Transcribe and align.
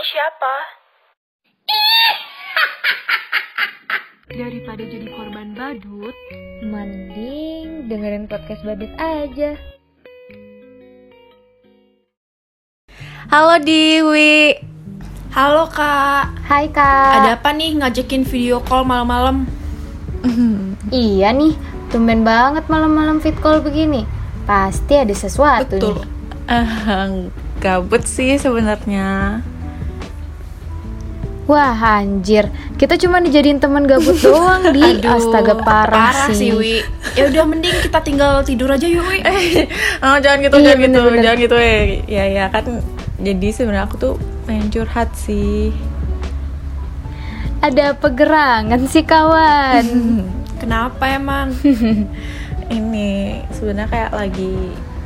ini 0.00 0.16
siapa? 0.16 0.54
Daripada 4.40 4.80
jadi 4.80 5.12
korban 5.12 5.52
badut, 5.52 6.16
Mending 6.64 7.84
dengerin 7.84 8.24
podcast 8.24 8.64
badut 8.64 8.88
aja. 8.96 9.60
Halo 13.28 13.60
Dewi. 13.60 14.56
Halo 15.36 15.68
kak, 15.68 16.32
Hai 16.48 16.72
kak. 16.72 17.20
ada 17.20 17.36
apa 17.36 17.52
nih 17.52 17.84
ngajakin 17.84 18.24
video 18.24 18.64
call 18.64 18.88
malam-malam? 18.88 19.44
Iya 20.88 21.36
nih, 21.36 21.52
tumben 21.92 22.24
banget 22.24 22.64
malam-malam 22.72 23.20
fit 23.20 23.36
call 23.44 23.60
begini. 23.60 24.08
Pasti 24.48 24.96
ada 24.96 25.12
sesuatu 25.12 25.76
Betul. 25.76 26.00
nih. 26.00 26.08
Eh, 26.48 27.28
gabut 27.60 28.08
sih 28.08 28.40
sebenarnya. 28.40 29.44
Wah 31.50 31.98
anjir, 31.98 32.46
kita 32.78 32.94
cuma 32.94 33.18
dijadiin 33.18 33.58
teman 33.58 33.82
gabut 33.82 34.14
doang 34.22 34.70
di 34.70 35.02
Aduh, 35.02 35.18
Astaga 35.18 35.58
parah, 35.58 36.14
parah 36.14 36.30
sih 36.30 36.54
Wi. 36.54 36.78
Ya 37.18 37.26
udah 37.26 37.42
mending 37.42 37.74
kita 37.82 37.98
tinggal 38.06 38.46
tidur 38.46 38.70
aja 38.70 38.86
yuk 38.86 39.02
Wi. 39.02 39.18
oh, 40.06 40.14
jangan 40.22 40.46
gitu, 40.46 40.54
Iya, 40.62 40.78
jangan 40.78 40.78
gitu, 40.78 40.94
bener-bener. 41.02 41.22
jangan 41.26 41.38
gitu 41.42 41.56
eh. 41.58 41.82
Ya 42.06 42.24
ya 42.30 42.44
kan. 42.54 42.78
Jadi 43.18 43.48
sebenarnya 43.50 43.90
aku 43.90 43.98
tuh 43.98 44.14
pengen 44.46 44.70
curhat 44.70 45.10
sih. 45.18 45.74
Ada 47.66 47.98
pegerangan 47.98 48.86
sih 48.86 49.02
kawan. 49.02 49.84
Kenapa 50.62 51.02
emang? 51.10 51.50
Ini 52.70 53.42
sebenarnya 53.50 53.90
kayak 53.90 54.12
lagi 54.14 54.54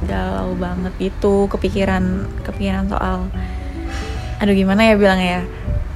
galau 0.05 0.53
banget 0.61 0.93
gitu, 1.01 1.49
kepikiran 1.49 2.29
kepikiran 2.45 2.85
soal 2.93 3.33
aduh 4.35 4.53
gimana 4.53 4.85
ya 4.85 4.95
bilangnya 4.99 5.29
ya? 5.41 5.43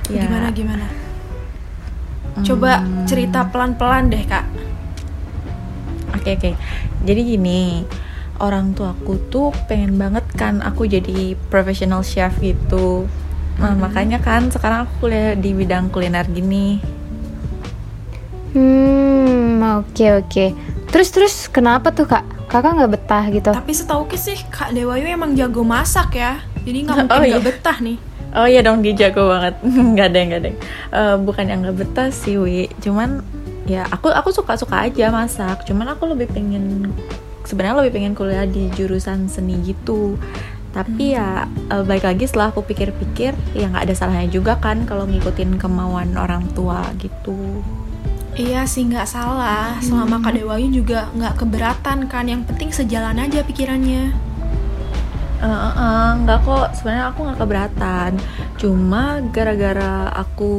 Ya, 0.09 0.25
Gimana 0.25 0.48
gimana? 0.51 0.87
Coba 2.41 2.81
hmm, 2.81 3.05
cerita 3.05 3.45
pelan-pelan 3.51 4.09
deh 4.09 4.25
kak. 4.25 4.47
Oke 6.17 6.39
oke. 6.39 6.51
Jadi 7.05 7.20
gini, 7.27 7.83
orang 8.39 8.73
tua 8.73 8.95
aku 8.95 9.19
tuh 9.29 9.51
pengen 9.67 9.98
banget 9.98 10.25
kan 10.33 10.62
aku 10.62 10.86
jadi 10.86 11.36
professional 11.53 12.01
chef 12.01 12.33
gitu. 12.41 13.05
Nah, 13.59 13.75
makanya 13.75 14.23
kan 14.23 14.48
sekarang 14.48 14.86
aku 14.86 15.06
kuliah 15.06 15.34
di 15.34 15.51
bidang 15.51 15.91
kuliner 15.91 16.25
gini. 16.25 16.79
Hmm, 18.55 19.61
oke 19.83 20.25
oke. 20.25 20.47
Terus 20.89 21.09
terus 21.12 21.34
kenapa 21.51 21.92
tuh 21.92 22.09
kak? 22.09 22.25
Kakak 22.48 22.81
nggak 22.81 22.92
betah 22.97 23.25
gitu? 23.29 23.51
Tapi 23.53 23.73
setauku 23.77 24.17
sih 24.17 24.41
kak 24.48 24.73
Dewayu 24.73 25.05
emang 25.05 25.36
jago 25.36 25.61
masak 25.61 26.17
ya. 26.17 26.41
Jadi 26.64 26.79
nggak 26.86 26.97
mungkin 27.05 27.19
Oh, 27.19 27.20
nggak 27.20 27.42
iya. 27.45 27.48
betah 27.53 27.77
nih. 27.83 27.98
Oh 28.37 28.45
iya 28.45 28.61
dong 28.61 28.84
dia 28.84 28.93
jago 28.93 29.33
banget. 29.33 29.55
nggak 29.95 30.07
ada 30.12 30.19
nggak 30.21 30.41
ada. 30.45 30.51
Eh, 30.93 31.17
bukan 31.23 31.45
yang 31.48 31.61
nggak 31.65 31.77
betah 31.81 32.11
sih 32.12 32.37
Wi. 32.37 32.69
Cuman 32.85 33.25
ya 33.65 33.89
aku 33.89 34.12
aku 34.12 34.33
suka 34.33 34.57
suka 34.61 34.85
aja 34.85 35.09
masak. 35.09 35.65
Cuman 35.65 35.89
aku 35.97 36.12
lebih 36.12 36.29
pengen 36.33 36.93
sebenarnya 37.48 37.81
lebih 37.85 37.93
pengen 37.97 38.12
kuliah 38.12 38.45
di 38.45 38.69
jurusan 38.77 39.33
seni 39.33 39.57
gitu. 39.65 40.20
Tapi 40.77 41.17
ya 41.17 41.48
eh, 41.73 41.85
baik 41.85 42.05
lagi 42.05 42.29
setelah 42.29 42.53
aku 42.53 42.61
pikir-pikir 42.69 43.33
ya 43.57 43.67
nggak 43.73 43.89
ada 43.89 43.95
salahnya 43.97 44.29
juga 44.29 44.61
kan 44.61 44.85
kalau 44.85 45.09
ngikutin 45.09 45.57
kemauan 45.57 46.13
orang 46.20 46.45
tua 46.53 46.85
gitu. 47.01 47.65
Iya 48.39 48.70
sih 48.70 48.87
nggak 48.87 49.09
salah. 49.09 49.81
Selama 49.83 50.23
kak 50.23 50.39
Dewayu 50.39 50.70
juga 50.70 51.11
nggak 51.17 51.42
keberatan 51.42 52.07
kan. 52.07 52.29
Yang 52.29 52.47
penting 52.53 52.70
sejalan 52.70 53.19
aja 53.19 53.42
pikirannya. 53.42 54.28
Eh, 55.39 55.47
eh, 55.47 55.75
eh, 55.78 56.11
nggak 56.27 56.39
kok 56.42 56.67
sebenarnya 56.75 57.05
aku 57.14 57.19
nggak 57.22 57.39
keberatan 57.39 58.11
cuma 58.58 59.22
gara-gara 59.31 60.11
aku 60.11 60.51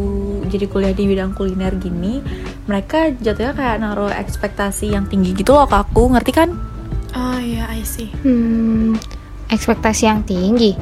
jadi 0.48 0.72
kuliah 0.72 0.96
di 0.96 1.04
bidang 1.04 1.36
kuliner 1.36 1.76
gini 1.76 2.24
mereka 2.64 3.12
jatuhnya 3.12 3.52
kayak 3.60 3.84
naruh 3.84 4.08
ekspektasi 4.08 4.96
yang 4.96 5.04
tinggi 5.12 5.36
gitu 5.36 5.52
loh 5.52 5.68
ke 5.68 5.76
aku 5.76 6.16
ngerti 6.16 6.32
kan 6.32 6.56
Oh 7.10 7.42
iya, 7.42 7.66
I 7.74 7.82
see. 7.82 8.14
Hmm, 8.22 8.94
ekspektasi 9.50 10.06
yang 10.06 10.22
tinggi. 10.22 10.78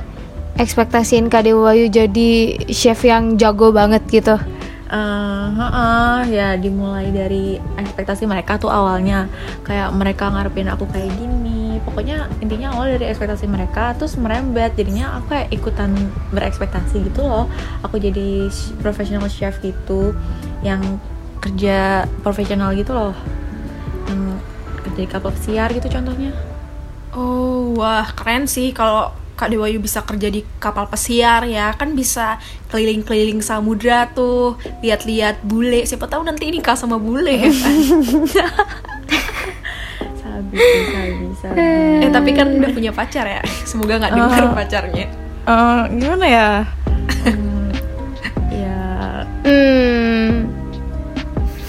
Ekspektasiin 0.59 1.31
Kak 1.31 1.47
Dewa 1.47 1.72
Wayu 1.72 1.88
jadi 1.88 2.59
chef 2.67 3.07
yang 3.07 3.39
jago 3.39 3.72
banget 3.72 4.03
gitu. 4.11 4.35
Eh, 4.88 5.47
heeh, 5.51 6.17
ya 6.31 6.55
dimulai 6.55 7.11
dari 7.11 7.59
ekspektasi 7.59 8.23
mereka 8.23 8.55
tuh 8.55 8.72
awalnya 8.72 9.27
kayak 9.67 9.91
mereka 9.91 10.31
ngarepin 10.31 10.72
aku 10.72 10.88
kayak 10.88 11.11
gini 11.16 11.36
pokoknya 11.87 12.27
intinya 12.43 12.75
awal 12.75 12.91
dari 12.99 13.07
ekspektasi 13.07 13.47
mereka 13.47 13.95
terus 13.95 14.19
merembet 14.19 14.75
jadinya 14.75 15.15
aku 15.15 15.31
kayak 15.31 15.47
ikutan 15.55 15.95
berekspektasi 16.35 17.07
gitu 17.07 17.23
loh. 17.23 17.47
Aku 17.87 17.95
jadi 17.95 18.51
professional 18.83 19.31
chef 19.31 19.55
gitu 19.63 20.11
yang 20.67 20.83
kerja 21.39 22.03
profesional 22.27 22.75
gitu 22.75 22.91
loh. 22.91 23.15
Yang 24.11 24.21
kerja 24.83 24.99
di 24.99 25.07
kapal 25.07 25.31
pesiar 25.31 25.71
gitu 25.71 25.87
contohnya. 25.87 26.35
Oh, 27.15 27.71
wah 27.79 28.11
keren 28.13 28.51
sih 28.51 28.75
kalau 28.75 29.15
Kak 29.37 29.53
Dewayu 29.53 29.77
bisa 29.77 30.01
kerja 30.01 30.33
di 30.33 30.41
kapal 30.57 30.89
pesiar 30.89 31.45
ya. 31.45 31.71
Kan 31.77 31.93
bisa 31.93 32.41
keliling-keliling 32.73 33.39
samudra 33.39 34.09
tuh 34.11 34.57
lihat-lihat 34.81 35.45
bule. 35.45 35.85
Siapa 35.85 36.09
tahu 36.09 36.25
nanti 36.25 36.49
nikah 36.49 36.73
sama 36.73 36.97
bule. 36.97 37.37
ya 37.37 37.47
kan? 37.53 37.75
Sabi 40.37 40.53
sih, 40.53 40.83
sabi 40.87 41.25
sabi 41.35 41.57
eh 41.99 42.09
tapi 42.09 42.29
kan 42.31 42.47
udah 42.53 42.69
punya 42.69 42.91
pacar 42.91 43.25
ya 43.25 43.41
semoga 43.63 43.97
nggak 43.97 44.13
denger 44.13 44.43
Oh. 44.43 44.53
pacarnya 44.53 45.05
Eh, 45.43 45.81
gimana 45.95 46.25
ya 46.27 46.49
Hmm, 47.23 47.71
ya 48.51 48.83
Hmm. 49.41 50.51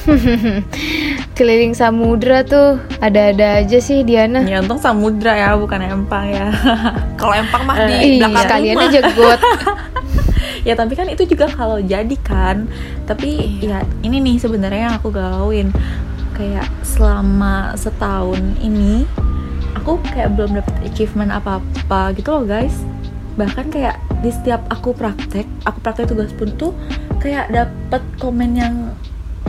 Keliling 1.36 1.72
samudra 1.72 2.42
tuh 2.42 2.80
ada-ada 2.98 3.60
aja 3.60 3.78
sih 3.78 4.02
Diana. 4.02 4.40
Ya 4.42 4.58
untung 4.58 4.80
samudra 4.80 5.36
ya, 5.36 5.54
bukan 5.54 5.78
empang 5.78 6.26
ya. 6.26 6.48
kalau 7.20 7.36
empang 7.36 7.62
mah 7.62 7.76
di 7.78 7.92
Eh, 7.92 8.00
Iya, 8.16 8.26
belakang 8.26 8.42
sekalian 8.42 8.74
rumah 8.74 8.88
aja 8.88 9.00
got. 9.12 9.40
ya 10.68 10.74
tapi 10.74 10.92
kan 10.92 11.06
itu 11.06 11.22
juga 11.24 11.46
kalau 11.46 11.78
jadi 11.78 12.16
kan. 12.18 12.66
Tapi 13.04 13.30
ya 13.60 13.78
ini 14.00 14.18
nih 14.18 14.36
sebenarnya 14.38 14.90
yang 14.90 14.96
aku 14.96 15.12
galauin. 15.12 15.70
Kayak 16.38 16.70
selama 16.86 17.74
setahun 17.74 18.38
ini 18.62 19.02
aku 19.74 19.98
kayak 20.06 20.38
belum 20.38 20.62
dapet 20.62 20.74
achievement 20.86 21.34
apa-apa 21.34 22.14
gitu 22.14 22.30
loh 22.30 22.44
guys. 22.46 22.78
Bahkan 23.34 23.74
kayak 23.74 23.98
di 24.22 24.30
setiap 24.30 24.62
aku 24.70 24.94
praktek, 24.94 25.46
aku 25.66 25.78
praktek 25.82 26.14
tugas 26.14 26.30
pun 26.30 26.54
tuh 26.54 26.72
kayak 27.18 27.50
dapet 27.50 28.02
komen 28.22 28.54
yang 28.54 28.74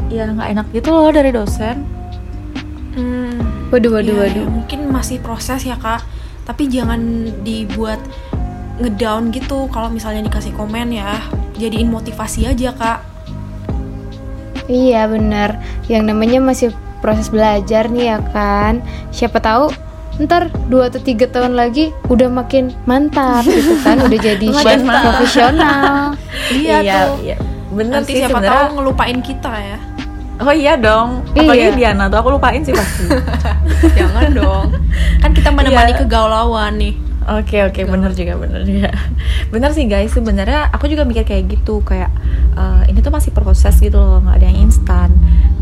ya 0.10 0.26
nggak 0.26 0.50
enak 0.50 0.68
gitu 0.74 0.90
loh 0.90 1.14
dari 1.14 1.30
dosen. 1.30 1.86
Hmm, 2.98 3.38
Waduh, 3.70 3.94
waduh, 3.94 4.10
iya, 4.18 4.22
waduh. 4.26 4.46
ya, 4.46 4.50
mungkin 4.50 4.80
masih 4.90 5.22
proses 5.22 5.62
ya 5.62 5.78
kak 5.78 6.02
tapi 6.50 6.66
jangan 6.66 7.30
dibuat 7.46 8.02
ngedown 8.82 9.30
gitu 9.30 9.70
kalau 9.70 9.94
misalnya 9.94 10.26
dikasih 10.26 10.50
komen 10.58 10.90
ya 10.90 11.22
jadiin 11.62 11.94
motivasi 11.94 12.50
aja 12.50 12.74
kak 12.74 13.06
Iya 14.69 15.09
bener. 15.09 15.57
Yang 15.90 16.03
namanya 16.06 16.40
masih 16.40 16.69
proses 17.00 17.28
belajar 17.28 17.90
nih 17.90 18.06
ya 18.07 18.19
kan. 18.30 18.80
Siapa 19.09 19.38
tahu 19.38 19.74
ntar 20.19 20.52
2 20.68 20.84
atau 20.84 21.00
tiga 21.00 21.25
tahun 21.25 21.56
lagi 21.56 21.96
udah 22.06 22.28
makin 22.28 22.75
mantap 22.84 23.40
gitu 23.41 23.72
kan 23.80 23.96
udah 24.06 24.19
jadi 24.19 24.47
chef 24.52 24.84
profesional 24.84 26.12
iya, 26.53 27.07
tuh 27.07 27.24
iya. 27.24 27.35
Bener 27.72 28.03
nanti 28.03 28.13
sih 28.13 28.19
siapa 28.19 28.35
sebenarnya. 28.35 28.52
tahu 28.52 28.68
ngelupain 28.75 29.19
kita 29.19 29.53
ya 29.56 29.80
Oh 30.40 30.52
iya 30.52 30.75
dong, 30.75 31.24
Iya. 31.31 31.40
apalagi 31.41 31.68
Diana 31.74 32.03
tuh 32.07 32.18
aku 32.18 32.30
lupain 32.31 32.59
sih 32.59 32.72
pasti. 32.72 33.07
jangan 33.96 34.28
dong 34.31 34.68
kan 35.19 35.31
kita 35.31 35.51
menemani 35.51 35.92
Iya. 35.92 36.00
kegalauan 36.00 36.74
nih 36.75 36.94
Oke 37.30 37.62
oke 37.62 37.86
bener 37.86 38.10
juga 38.18 38.34
bener 38.42 38.66
juga. 38.66 38.90
Bener 39.54 39.70
sih 39.74 39.86
guys 39.86 40.14
sebenarnya 40.14 40.70
aku 40.74 40.90
juga 40.90 41.06
mikir 41.06 41.26
kayak 41.26 41.46
gitu 41.46 41.81
kayak 41.86 42.10
eh, 42.58 42.90
ini 42.90 43.06
tuh 43.06 43.14
masih 43.14 43.30
proses 43.30 43.78
gitu 43.78 44.02
loh 44.02 44.18
nggak 44.26 44.42
ada 44.42 44.46
yang 44.50 44.66
instan. 44.66 45.14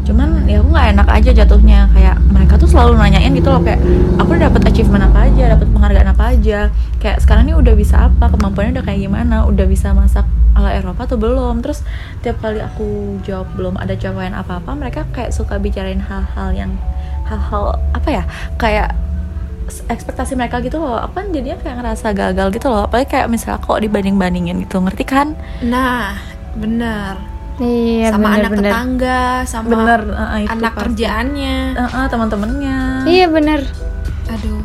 Cuman 0.07 0.47
ya 0.47 0.63
aku 0.63 0.71
nggak 0.71 0.87
enak 0.95 1.07
aja 1.11 1.31
jatuhnya 1.43 1.91
kayak 1.91 2.15
mereka 2.31 2.55
tuh 2.55 2.71
selalu 2.71 2.95
nanyain 2.95 3.35
gitu 3.35 3.51
loh 3.51 3.59
kayak 3.59 3.83
aku 4.15 4.39
udah 4.39 4.47
dapet 4.47 4.61
achievement 4.71 5.03
apa 5.11 5.27
aja, 5.27 5.43
dapet 5.59 5.67
penghargaan 5.67 6.09
apa 6.15 6.23
aja. 6.31 6.59
Kayak 7.03 7.17
sekarang 7.19 7.43
ini 7.51 7.55
udah 7.59 7.73
bisa 7.75 7.95
apa, 8.07 8.31
kemampuannya 8.31 8.79
udah 8.79 8.85
kayak 8.87 8.99
gimana, 9.03 9.43
udah 9.43 9.65
bisa 9.67 9.91
masak 9.91 10.23
ala 10.55 10.71
Eropa 10.71 11.03
atau 11.03 11.19
belum. 11.19 11.59
Terus 11.59 11.83
tiap 12.23 12.39
kali 12.39 12.63
aku 12.63 13.19
jawab 13.27 13.51
belum 13.59 13.75
ada 13.75 13.99
capaian 13.99 14.31
apa-apa, 14.31 14.71
mereka 14.71 15.03
kayak 15.11 15.35
suka 15.35 15.59
bicarain 15.59 15.99
hal-hal 15.99 16.55
yang 16.55 16.71
hal-hal 17.27 17.75
apa 17.91 18.07
ya 18.07 18.23
kayak 18.55 18.95
ekspektasi 19.85 20.33
mereka 20.33 20.59
gitu 20.59 20.77
loh 20.77 20.97
aku 20.97 21.13
kan 21.15 21.27
jadinya 21.29 21.57
kayak 21.57 21.75
ngerasa 21.77 22.07
gagal 22.11 22.47
gitu 22.51 22.67
loh 22.67 22.83
apalagi 22.83 23.07
kayak 23.09 23.27
misalnya 23.27 23.59
kok 23.59 23.77
dibanding 23.77 24.15
bandingin 24.15 24.57
gitu 24.59 24.79
ngerti 24.79 25.03
kan 25.03 25.35
nah 25.61 26.15
bener 26.53 27.17
Iya 27.57 28.13
sama 28.13 28.27
anak 28.31 28.53
bener-bener. 28.53 28.69
tetangga 28.69 29.21
sama 29.43 29.67
bener 29.67 30.01
eh, 30.07 30.39
itu 30.41 30.53
anak 30.53 30.71
pasti. 30.71 30.81
kerjaannya 30.83 31.57
Eh, 31.73 31.89
eh, 31.89 32.05
teman-temannya 32.07 32.77
Iya 33.03 33.25
bener. 33.27 33.59
aduh 34.27 34.61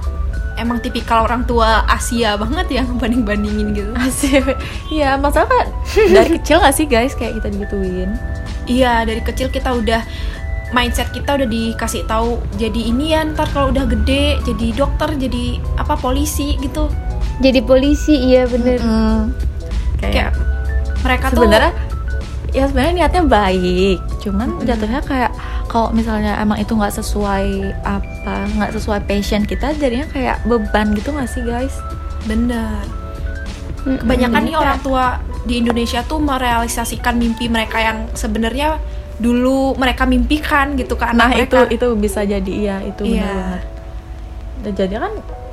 emang 0.55 0.77
tipikal 0.79 1.25
orang 1.25 1.43
tua 1.43 1.89
Asia 1.89 2.37
banget 2.37 2.67
ya 2.71 2.83
banding 2.85 3.25
bandingin 3.25 3.73
gitu 3.73 3.97
Asik. 3.99 4.45
Iya, 4.89 5.17
masalah 5.17 5.49
kan 5.49 5.67
dari 6.07 6.37
kecil 6.37 6.61
gak 6.61 6.75
sih 6.75 6.85
guys 6.85 7.13
kayak 7.13 7.41
kita 7.41 7.49
digituin. 7.51 8.13
iya 8.65 9.03
dari 9.03 9.19
kecil 9.19 9.49
kita 9.49 9.73
udah 9.73 10.05
mindset 10.73 11.09
kita 11.13 11.37
udah 11.37 11.49
dikasih 11.49 12.03
tahu 12.09 12.41
jadi 12.57 12.81
ini 12.93 13.13
ya 13.13 13.25
ntar 13.33 13.49
kalau 13.53 13.71
udah 13.71 13.85
gede 13.87 14.41
jadi 14.45 14.67
dokter 14.77 15.13
jadi 15.17 15.61
apa 15.79 15.95
polisi 16.01 16.57
gitu. 16.59 16.89
Jadi 17.41 17.61
polisi 17.65 18.13
iya 18.33 18.45
bener. 18.49 18.81
Mm. 18.81 19.23
Kayak, 20.03 20.13
kayak 20.13 20.33
mereka 21.03 21.27
tuh 21.31 21.45
sebenarnya 21.45 21.73
ya 22.53 22.65
sebenarnya 22.69 22.95
niatnya 23.01 23.25
baik, 23.25 23.99
cuman 24.21 24.61
jatuhnya 24.61 25.01
kayak 25.01 25.33
kalau 25.73 25.89
misalnya 25.89 26.37
emang 26.37 26.61
itu 26.61 26.77
nggak 26.77 26.93
sesuai 27.01 27.73
apa 27.81 28.45
nggak 28.61 28.77
sesuai 28.77 29.01
passion 29.09 29.49
kita 29.49 29.73
jadinya 29.81 30.05
kayak 30.13 30.37
beban 30.45 30.93
gitu 30.93 31.17
nggak 31.17 31.31
sih 31.33 31.41
guys? 31.41 31.73
bener. 32.27 32.83
Kebanyakan 33.83 34.43
nih 34.47 34.55
orang 34.55 34.79
tua 34.79 35.19
di 35.43 35.59
Indonesia 35.59 36.07
tuh 36.07 36.23
merealisasikan 36.23 37.19
mimpi 37.19 37.51
mereka 37.51 37.83
yang 37.83 38.07
sebenarnya 38.15 38.79
dulu 39.23 39.79
mereka 39.79 40.03
mimpikan 40.03 40.75
gitu 40.75 40.99
ke 40.99 41.07
Nah 41.07 41.31
anak 41.31 41.47
itu 41.47 41.55
mereka 41.55 41.71
itu 41.71 41.87
bisa 41.95 42.21
jadi 42.23 42.53
iya 42.53 42.77
itu 42.83 43.07
benar 43.07 43.15
Iya. 43.15 43.31
banget. 43.33 43.63
Dan 44.63 44.73
jadi 44.75 44.95
kan 44.99 45.13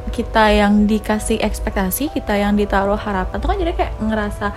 kita 0.10 0.44
yang 0.50 0.74
dikasih 0.84 1.38
ekspektasi, 1.38 2.10
kita 2.10 2.34
yang 2.34 2.58
ditaruh 2.58 2.98
harapan 2.98 3.38
tuh 3.38 3.46
kan 3.46 3.58
jadi 3.58 3.72
kayak 3.72 3.94
ngerasa 4.02 4.48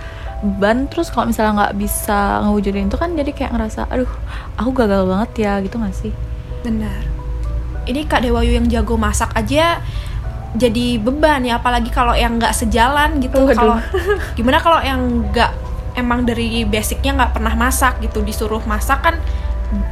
beban 0.43 0.89
terus 0.89 1.07
kalau 1.07 1.29
misalnya 1.29 1.53
nggak 1.63 1.75
bisa 1.77 2.41
ngewujudin 2.41 2.89
itu 2.89 2.97
kan 2.97 3.13
jadi 3.13 3.31
kayak 3.31 3.51
ngerasa 3.53 3.87
aduh 3.87 4.09
aku 4.57 4.75
gagal 4.75 5.07
banget 5.07 5.29
ya 5.39 5.53
gitu 5.61 5.77
nggak 5.77 5.95
sih? 5.95 6.11
benar 6.65 6.99
ini 7.85 8.03
kak 8.03 8.23
Dewayu 8.23 8.55
yang 8.55 8.67
jago 8.67 8.95
masak 8.95 9.31
aja 9.35 9.79
jadi 10.53 10.99
beban 10.99 11.43
ya 11.43 11.57
apalagi 11.57 11.87
kalau 11.89 12.11
yang 12.11 12.35
nggak 12.35 12.51
sejalan 12.51 13.19
gitu 13.19 13.39
kalau 13.51 13.79
gimana 14.35 14.59
kalau 14.59 14.79
yang 14.79 14.99
nggak 15.27 15.51
emang 15.93 16.23
dari 16.23 16.63
basicnya 16.63 17.13
nggak 17.15 17.31
pernah 17.33 17.53
masak 17.53 17.99
gitu 17.99 18.19
disuruh 18.19 18.61
masak 18.63 18.99
kan 19.01 19.15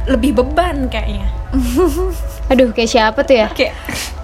lebih 0.06 0.34
beban 0.34 0.86
kayaknya 0.86 1.26
aduh 2.50 2.70
kayak 2.70 2.86
siapa 2.88 3.20
tuh 3.22 3.36
ya 3.36 3.48
kayak 3.50 3.74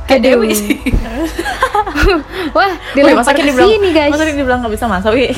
kayak. 0.07 0.21
Dewi 0.23 0.51
sih 0.53 0.79
wah 2.57 2.73
dilempar 2.93 3.33
ke 3.33 3.43
sini 3.47 3.89
guys 3.91 4.11
masa 4.11 4.25
dibilang 4.25 4.59
nggak 4.63 4.75
bisa 4.75 4.87
masak, 4.87 5.13
wih. 5.13 5.35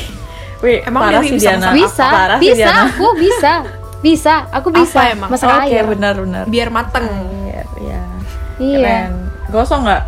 Wih, 0.61 0.85
Emang 0.85 1.09
parah 1.09 1.25
Dewi 1.25 1.27
sih 1.27 1.37
bisa 1.41 1.51
Diana. 1.51 1.65
masak? 1.65 1.75
bisa 1.75 2.07
Parah 2.07 2.37
sih 2.37 2.45
bisa 2.47 2.61
Diana. 2.61 2.83
aku 2.85 3.07
bisa 3.17 3.53
bisa 4.01 4.35
aku 4.51 4.69
bisa 4.71 4.99
Apa 4.99 5.09
emang? 5.11 5.29
masak 5.33 5.49
Oke, 5.49 5.65
air 5.67 5.85
benar-benar. 5.89 6.45
biar 6.47 6.69
mateng 6.69 7.09
Air, 7.49 7.67
iya. 7.81 8.01
iya 8.59 8.77
Keren. 8.77 9.13
Gosong 9.49 9.83
nggak? 9.83 10.03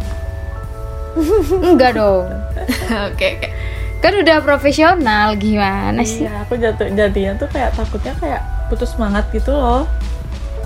enggak 1.67 1.91
dong 1.93 2.25
oke 3.11 3.27
oke 3.33 3.49
kan 4.03 4.13
udah 4.19 4.43
profesional 4.43 5.39
gimana 5.39 6.03
sih? 6.03 6.27
Iya, 6.27 6.43
aku 6.43 6.59
jatuh 6.59 6.91
jadinya 6.91 7.33
tuh 7.39 7.49
kayak 7.55 7.71
takutnya 7.79 8.13
kayak 8.19 8.43
putus 8.67 8.99
semangat 8.99 9.31
gitu 9.31 9.55
loh. 9.55 9.87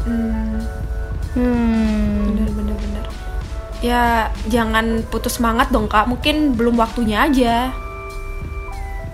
hmm, 0.09 0.65
hmm. 1.37 2.33
Bener 2.33 2.51
bener 2.57 2.77
bener. 2.81 3.05
Ya 3.85 4.33
jangan 4.49 5.05
putus 5.13 5.37
semangat 5.37 5.69
dong 5.69 5.85
kak. 5.85 6.09
Mungkin 6.09 6.57
belum 6.57 6.81
waktunya 6.81 7.29
aja. 7.29 7.71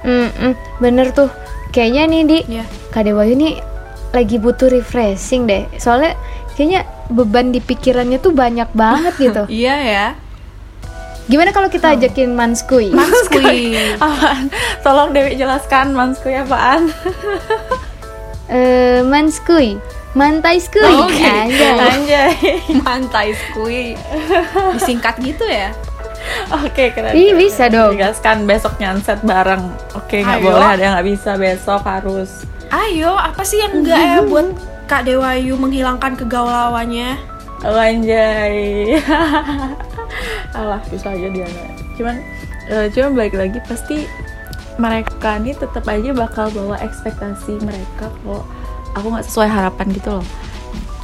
Mm-mm, 0.06 0.54
bener 0.78 1.10
tuh. 1.10 1.30
Kayaknya 1.74 2.02
nih 2.06 2.22
di 2.22 2.38
ya 2.62 2.64
Kak 2.94 3.10
Dewayu 3.10 3.34
nih 3.34 3.58
lagi 4.14 4.38
butuh 4.38 4.70
refreshing 4.70 5.50
deh. 5.50 5.66
Soalnya 5.82 6.14
kayaknya 6.54 6.86
beban 7.10 7.50
di 7.50 7.58
pikirannya 7.58 8.22
tuh 8.22 8.30
banyak 8.30 8.70
banget 8.70 9.14
gitu. 9.26 9.42
Iya 9.50 9.74
ya 9.82 10.06
gimana 11.24 11.50
kalau 11.50 11.66
kita 11.66 11.92
ajakin 11.92 12.32
Manskui 12.32 12.90
Manskui 12.90 13.78
Apaan? 13.96 14.50
Tolong 14.80 15.10
Dewi 15.10 15.34
jelaskan 15.34 15.92
manskuy 15.92 16.34
apaan? 16.34 16.90
Eh, 18.48 19.00
Manskui 19.00 19.80
mantai 20.12 20.60
skui 20.60 20.84
Oh, 20.84 21.08
gitu. 21.08 21.24
Anjay. 21.24 21.78
Anjay. 21.80 22.32
mantai 22.84 23.32
skui 23.32 23.96
disingkat 24.74 25.16
gitu 25.18 25.42
ya 25.42 25.72
Oke, 26.54 26.92
keren. 26.92 27.18
Ih, 27.18 27.34
bisa 27.34 27.66
dong. 27.66 27.98
Jelaskan 27.98 28.46
besok 28.46 28.78
nyanset 28.78 29.18
bareng. 29.22 29.74
Oke, 29.92 30.22
nggak 30.22 30.38
Ayo. 30.38 30.46
boleh 30.46 30.66
ada 30.68 30.78
yang 30.80 30.94
nggak 30.94 31.08
bisa 31.10 31.34
besok 31.34 31.82
harus. 31.82 32.46
ayo 32.70 33.12
apa 33.12 33.42
sih 33.42 33.58
yang 33.58 33.82
enggak 33.82 33.98
ya 33.98 34.18
buat 34.30 34.48
kak 34.86 35.02
Dewayu 35.02 35.56
menghilangkan 35.56 36.14
kegaulauannya 36.14 37.18
Oh, 37.62 37.74
anjay. 37.74 38.96
Alah, 40.52 40.80
bisa 40.88 41.12
aja 41.12 41.28
Diana. 41.32 41.64
Cuman 41.96 42.16
eh, 42.68 42.86
cuman 42.92 43.10
balik 43.16 43.34
lagi 43.36 43.58
pasti 43.64 44.04
mereka 44.80 45.36
nih 45.40 45.56
tetap 45.56 45.84
aja 45.88 46.10
bakal 46.16 46.48
bawa 46.52 46.80
ekspektasi 46.80 47.60
mereka 47.60 48.08
kalau 48.24 48.44
aku 48.96 49.06
nggak 49.12 49.26
sesuai 49.28 49.48
harapan 49.48 49.86
gitu 49.92 50.10
loh. 50.20 50.26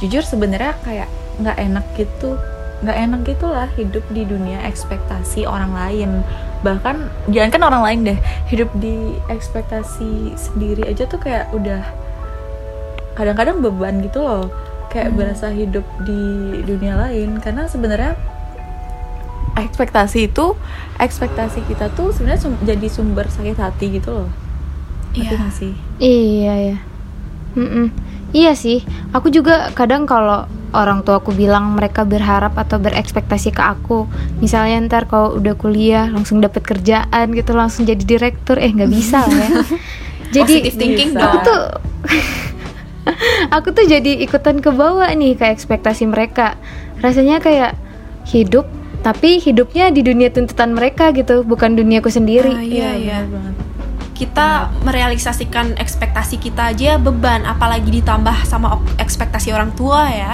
Jujur 0.01 0.23
sebenarnya 0.25 0.73
kayak 0.85 1.09
nggak 1.41 1.57
enak 1.57 1.85
gitu, 1.97 2.37
nggak 2.85 2.97
enak 2.97 3.19
gitulah 3.25 3.69
hidup 3.77 4.05
di 4.13 4.25
dunia 4.25 4.61
ekspektasi 4.65 5.45
orang 5.45 5.73
lain. 5.73 6.09
Bahkan 6.65 7.29
jangan 7.31 7.49
kan 7.53 7.61
orang 7.63 7.83
lain 7.85 7.99
deh, 8.13 8.19
hidup 8.49 8.69
di 8.77 9.15
ekspektasi 9.29 10.33
sendiri 10.35 10.85
aja 10.89 11.05
tuh 11.05 11.21
kayak 11.21 11.49
udah 11.53 11.83
kadang-kadang 13.19 13.59
beban 13.59 13.99
gitu 13.99 14.23
loh 14.23 14.47
kayak 14.89 15.13
berasa 15.13 15.51
hidup 15.53 15.83
di 16.07 16.21
dunia 16.65 16.95
lain 16.97 17.37
karena 17.43 17.67
sebenarnya 17.67 18.15
ekspektasi 19.63 20.31
itu 20.31 20.55
ekspektasi 20.97 21.63
kita 21.65 21.91
tuh 21.91 22.11
sebenarnya 22.11 22.41
sum- 22.47 22.61
jadi 22.63 22.87
sumber 22.87 23.27
sakit 23.27 23.57
hati 23.57 23.99
gitu 23.99 24.23
loh. 24.23 24.29
Iya. 25.11 25.49
sih? 25.49 25.73
Iya 25.97 26.53
ya 26.73 26.77
Mm-mm. 27.57 27.89
iya 28.29 28.53
sih. 28.53 28.85
Aku 29.09 29.33
juga 29.33 29.73
kadang 29.73 30.05
kalau 30.05 30.45
orang 30.69 31.01
tua 31.01 31.17
aku 31.17 31.33
bilang 31.33 31.73
mereka 31.73 32.05
berharap 32.05 32.53
atau 32.53 32.77
berekspektasi 32.77 33.49
ke 33.49 33.63
aku 33.65 34.05
misalnya 34.37 34.85
ntar 34.85 35.09
kalau 35.09 35.33
udah 35.33 35.57
kuliah 35.57 36.05
langsung 36.13 36.37
dapet 36.45 36.61
kerjaan 36.61 37.33
gitu 37.33 37.57
langsung 37.57 37.89
jadi 37.89 38.05
direktur 38.05 38.61
eh 38.61 38.69
nggak 38.69 38.91
bisa 38.93 39.25
lah 39.25 39.33
ya. 39.33 39.49
Jadi 40.29 40.61
Positive 40.61 40.77
thinking 40.77 41.09
bisa. 41.17 41.25
aku 41.25 41.37
tuh 41.41 41.61
aku 43.55 43.67
tuh 43.73 43.85
jadi 43.89 44.21
ikutan 44.21 44.61
ke 44.61 44.69
bawah 44.69 45.09
nih 45.09 45.33
ke 45.33 45.49
ekspektasi 45.49 46.05
mereka. 46.05 46.53
Rasanya 47.01 47.41
kayak 47.41 47.73
hidup 48.29 48.69
tapi 48.99 49.39
hidupnya 49.39 49.89
di 49.89 50.03
dunia 50.03 50.27
tuntutan 50.27 50.75
mereka 50.75 51.15
gitu 51.15 51.47
bukan 51.47 51.79
duniaku 51.79 52.11
sendiri. 52.11 52.51
Ah, 52.51 52.63
iya 52.63 52.89
iya 52.99 53.19
banget. 53.25 53.55
Kita 54.19 54.67
merealisasikan 54.83 55.79
ekspektasi 55.79 56.35
kita 56.43 56.75
aja 56.75 56.99
beban. 56.99 57.47
Apalagi 57.47 58.03
ditambah 58.03 58.43
sama 58.43 58.75
ekspektasi 58.99 59.55
orang 59.55 59.71
tua 59.73 60.11
ya. 60.11 60.33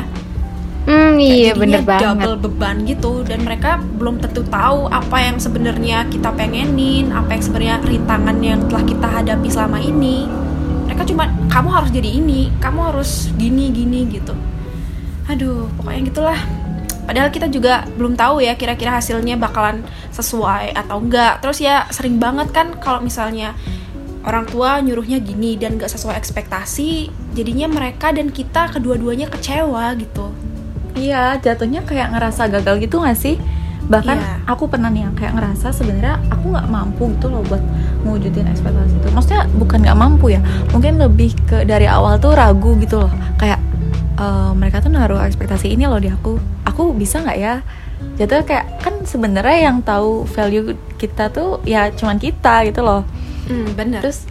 Hmm 0.85 1.17
iya 1.17 1.57
bener 1.57 1.81
banget. 1.81 2.09
double 2.09 2.37
beban 2.49 2.85
gitu. 2.89 3.21
Dan 3.21 3.45
mereka 3.45 3.77
belum 3.77 4.21
tentu 4.21 4.41
tahu 4.49 4.89
apa 4.89 5.17
yang 5.21 5.37
sebenarnya 5.37 6.09
kita 6.09 6.33
pengenin 6.33 7.13
apa 7.13 7.37
yang 7.37 7.43
sebenarnya 7.45 7.77
rintangan 7.85 8.37
yang 8.41 8.59
telah 8.65 8.85
kita 8.85 9.07
hadapi 9.21 9.47
selama 9.49 9.77
ini. 9.77 10.25
Mereka 10.89 11.05
cuma 11.09 11.29
kamu 11.49 11.69
harus 11.69 11.89
jadi 11.93 12.09
ini 12.17 12.49
kamu 12.57 12.79
harus 12.93 13.29
gini 13.37 13.69
gini 13.69 14.09
gitu. 14.09 14.33
Aduh 15.29 15.69
pokoknya 15.77 16.01
gitulah 16.09 16.39
padahal 17.05 17.29
kita 17.29 17.47
juga 17.47 17.85
belum 17.95 18.17
tahu 18.17 18.41
ya 18.41 18.57
kira-kira 18.57 18.97
hasilnya 18.97 19.37
bakalan 19.37 19.85
sesuai 20.11 20.73
atau 20.75 20.99
enggak. 20.99 21.39
Terus 21.39 21.61
ya 21.61 21.85
sering 21.93 22.17
banget 22.17 22.51
kan 22.51 22.73
kalau 22.81 22.99
misalnya 22.99 23.53
orang 24.25 24.49
tua 24.49 24.81
nyuruhnya 24.81 25.21
gini 25.21 25.53
dan 25.53 25.77
gak 25.77 25.93
sesuai 25.93 26.17
ekspektasi 26.17 27.13
jadinya 27.37 27.69
mereka 27.69 28.09
dan 28.09 28.33
kita 28.33 28.73
kedua-duanya 28.73 29.29
kecewa 29.29 29.93
gitu. 30.01 30.33
Iya 30.97 31.37
jatuhnya 31.43 31.85
kayak 31.85 32.15
ngerasa 32.15 32.49
gagal 32.49 32.81
gitu 32.81 33.03
nggak 33.03 33.19
sih? 33.19 33.35
Bahkan 33.85 34.17
Iya. 34.17 34.49
aku 34.49 34.65
pernah 34.65 34.89
nih 34.89 35.05
yang 35.05 35.13
kayak 35.13 35.37
ngerasa 35.37 35.69
sebenarnya 35.69 36.17
aku 36.33 36.57
nggak 36.57 36.67
mampu 36.73 37.13
gitu 37.13 37.29
loh 37.29 37.45
buat 37.45 37.61
mewujudin 38.01 38.49
ekspektasi 38.49 38.97
itu. 38.97 39.07
Maksudnya 39.13 39.45
bukan 39.61 39.77
nggak 39.85 39.99
mampu 39.99 40.33
ya 40.33 40.41
mungkin 40.73 40.97
lebih 40.97 41.37
ke 41.45 41.61
dari 41.69 41.85
awal 41.85 42.17
tuh 42.17 42.33
ragu 42.33 42.73
gitu 42.81 43.05
loh. 43.05 43.11
Kayak 43.37 43.61
eh, 44.17 44.51
mereka 44.57 44.81
tuh 44.81 44.89
naruh 44.89 45.21
ekspektasi 45.21 45.69
ini 45.69 45.85
loh 45.85 46.01
di 46.01 46.09
aku 46.09 46.39
aku 46.75 46.91
bisa 46.91 47.23
nggak 47.23 47.39
ya? 47.39 47.63
Jatuh 48.19 48.43
kayak 48.43 48.83
kan 48.83 48.99
sebenarnya 49.07 49.71
yang 49.71 49.79
tahu 49.79 50.27
value 50.27 50.75
kita 50.99 51.31
tuh 51.31 51.63
ya 51.63 51.87
cuman 51.95 52.19
kita 52.19 52.67
gitu 52.67 52.83
loh. 52.83 53.07
Hmm, 53.47 53.71
bener. 53.71 54.03
Terus 54.03 54.27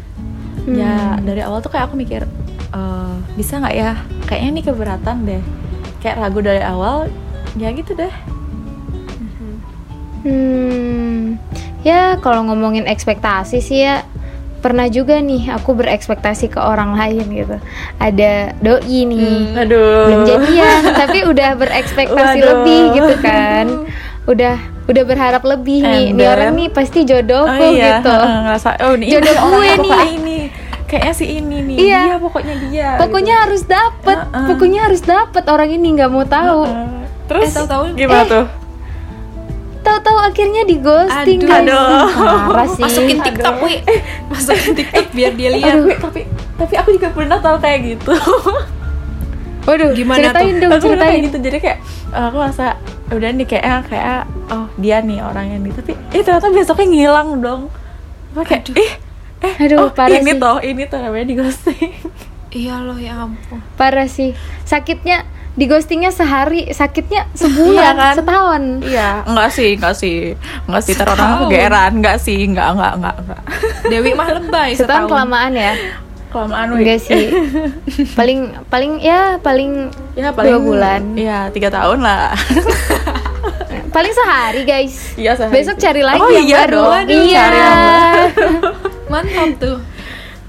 Hmm. 0.65 0.81
ya 0.81 1.21
dari 1.21 1.45
awal 1.45 1.61
tuh 1.61 1.69
kayak 1.69 1.93
aku 1.93 1.97
mikir 1.97 2.25
eh, 2.73 3.15
bisa 3.37 3.61
nggak 3.61 3.75
ya? 3.77 3.93
Kayaknya 4.29 4.49
ini 4.53 4.61
keberatan 4.61 5.17
deh. 5.25 5.43
Kayak 6.05 6.21
ragu 6.21 6.45
dari 6.45 6.61
awal 6.61 7.09
ya 7.57 7.73
gitu 7.73 7.97
deh. 7.97 8.13
Hmm, 10.25 11.37
ya 11.85 12.17
kalau 12.21 12.49
ngomongin 12.49 12.89
ekspektasi 12.89 13.61
sih 13.61 13.85
ya 13.85 14.05
pernah 14.65 14.89
juga 14.89 15.21
nih 15.21 15.53
aku 15.53 15.77
berekspektasi 15.77 16.49
ke 16.49 16.57
orang 16.57 16.97
lain 16.97 17.29
gitu. 17.29 17.57
Ada 17.99 18.57
doi 18.59 19.05
nih, 19.05 19.53
aduh 19.55 20.09
belum 20.09 20.23
jadian 20.25 20.81
tapi 20.97 21.19
udah 21.23 21.51
berekspektasi 21.55 22.39
Waduh. 22.41 22.49
lebih 22.57 22.83
gitu 22.95 23.15
kan. 23.21 23.67
udah 24.25 24.57
udah 24.85 25.05
berharap 25.05 25.45
lebih 25.45 25.85
nih 25.85 26.09
And 26.09 26.17
nih 26.17 26.27
orang 26.27 26.53
nih 26.55 26.69
pasti 26.69 27.05
jodohku 27.05 27.61
oh 27.61 27.71
iya 27.71 28.01
gitu 28.01 28.09
ngerasa 28.09 28.69
oh 28.81 28.93
ini 28.95 29.13
Jodoh 29.13 29.35
gue 29.37 29.53
nih. 29.61 29.77
kayak 29.85 30.09
ini 30.11 30.39
kayaknya 30.87 31.13
si 31.13 31.25
ini 31.31 31.57
nih 31.61 31.77
Iya. 31.79 32.01
dia 32.03 32.17
pokoknya 32.17 32.55
dia 32.63 32.89
pokoknya 32.97 33.35
harus 33.39 33.63
dapet 33.65 34.17
Heeh. 34.19 34.47
pokoknya 34.49 34.81
harus 34.81 35.03
dapet 35.03 35.45
orang 35.45 35.69
ini 35.69 35.89
nggak 35.93 36.09
mau 36.09 36.25
gitu. 36.25 36.33
tahu 36.33 36.61
Heeh. 36.65 36.89
terus 37.25 37.45
Eh, 37.45 37.53
tahu-tahu 37.55 37.83
gimana 37.93 38.17
eh, 38.19 38.29
tuh 38.31 38.45
tahu-tahu 39.85 40.19
akhirnya 40.19 40.63
di 40.65 40.77
ghosting 40.81 41.41
Aduh. 41.45 41.49
guys. 41.49 41.63
Aduh. 41.69 42.07
parah 42.49 42.69
sih. 42.73 42.83
Masukin 42.83 43.19
TikTok 43.21 43.57
wi. 43.61 43.75
Masukin 44.33 44.73
TikTok 44.73 45.07
biar 45.13 45.33
dia 45.37 45.49
lihat. 45.53 45.77
Aduh, 45.77 45.93
tapi 46.01 46.21
tapi 46.57 46.75
aku 46.75 46.89
juga 46.97 47.09
pernah 47.13 47.39
tau 47.39 47.61
kayak 47.61 47.81
gitu. 47.85 48.15
Waduh 49.65 49.97
Gimana 49.97 50.29
ceritain 50.29 50.55
dong 50.61 50.73
aku 50.77 50.87
ceritain. 50.93 51.21
gitu. 51.25 51.39
Jadi 51.41 51.59
kayak 51.61 51.79
eh, 52.13 52.25
aku 52.29 52.37
merasa 52.37 52.67
udah 53.09 53.31
nih 53.33 53.47
kayak 53.47 53.89
kayak 53.89 54.21
oh 54.49 54.67
dia 54.77 55.01
nih 55.01 55.21
orangnya 55.21 55.57
nih 55.61 55.73
tapi 55.77 55.93
eh 56.13 56.21
ternyata 56.21 56.49
besoknya 56.49 56.87
ngilang 56.89 57.29
dong. 57.41 57.63
Apa 58.37 58.43
kayak 58.45 58.73
eh 58.77 58.93
eh 59.45 59.55
Aduh, 59.69 59.89
oh, 59.89 59.91
parah 59.93 60.21
ini 60.21 60.33
sih. 60.33 60.41
toh 60.41 60.57
ini 60.61 60.83
tuh 60.89 60.99
namanya 61.01 61.27
di 61.29 61.35
ghosting. 61.37 61.93
Iya 62.55 62.87
loh 62.87 62.95
ya 62.95 63.27
ampun. 63.27 63.59
Parah 63.75 64.07
sih. 64.07 64.31
Sakitnya 64.63 65.27
di 65.55 65.71
ghostingnya 65.71 66.11
sehari 66.11 66.67
sakitnya 66.75 67.31
sebulan 67.31 67.79
Iya 67.79 67.91
kan? 67.95 68.15
setahun. 68.19 68.63
Iya. 68.83 69.11
Enggak 69.23 69.49
sih 69.55 69.71
enggak 69.79 69.95
sih. 69.95 70.17
Enggak 70.67 70.83
sih 70.83 70.95
terus 70.99 71.15
orang 71.15 71.47
kegeeran. 71.47 71.91
Enggak 72.03 72.17
sih 72.19 72.39
enggak 72.43 72.69
enggak 72.75 72.93
enggak 72.99 73.17
enggak. 73.23 73.43
Dewi 73.87 74.11
mah 74.19 74.29
lebay 74.35 74.71
setahun 74.75 74.83
setahun. 74.83 75.09
kelamaan 75.15 75.53
ya? 75.55 75.73
Kelamaan 76.35 76.67
wih. 76.75 76.79
enggak 76.83 76.99
sih. 77.01 77.25
Paling 78.19 78.39
paling 78.67 78.93
ya 78.99 79.39
paling 79.39 79.95
ya 80.19 80.35
paling 80.35 80.51
dua 80.51 80.59
bulan. 80.59 81.01
iya 81.15 81.47
tiga 81.55 81.71
tahun 81.71 82.03
lah. 82.03 82.35
Paling 83.95 84.11
sehari 84.11 84.67
guys. 84.67 85.15
Iya 85.15 85.39
sehari. 85.39 85.55
besok 85.55 85.79
cari 85.79 86.03
lagi 86.03 86.19
oh, 86.19 86.27
yang 86.35 86.47
iya 86.51 86.59
baru. 86.67 86.75
dong. 86.83 87.07
iya. 87.15 87.45
Cari 87.47 87.59
yang 87.63 87.79
baru. 87.79 88.19
mantap 89.15 89.51
tuh. 89.63 89.79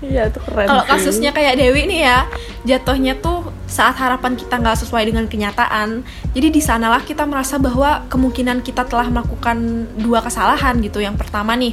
Iya 0.01 0.21
itu 0.29 0.39
keren 0.41 0.65
kalau 0.65 0.83
kasusnya 0.85 1.29
kayak 1.29 1.53
Dewi 1.57 1.85
nih 1.85 1.99
ya 2.05 2.17
jatuhnya 2.65 3.13
tuh 3.21 3.44
saat 3.65 3.97
harapan 3.97 4.37
kita 4.37 4.61
nggak 4.61 4.77
sesuai 4.85 5.09
dengan 5.09 5.25
kenyataan 5.25 6.05
jadi 6.35 6.47
di 6.51 6.61
sanalah 6.61 7.01
kita 7.01 7.23
merasa 7.23 7.55
bahwa 7.55 8.05
kemungkinan 8.11 8.59
kita 8.61 8.85
telah 8.85 9.07
melakukan 9.07 9.87
dua 9.95 10.19
kesalahan 10.19 10.77
gitu. 10.83 10.99
Yang 10.99 11.23
pertama 11.23 11.55
nih 11.55 11.71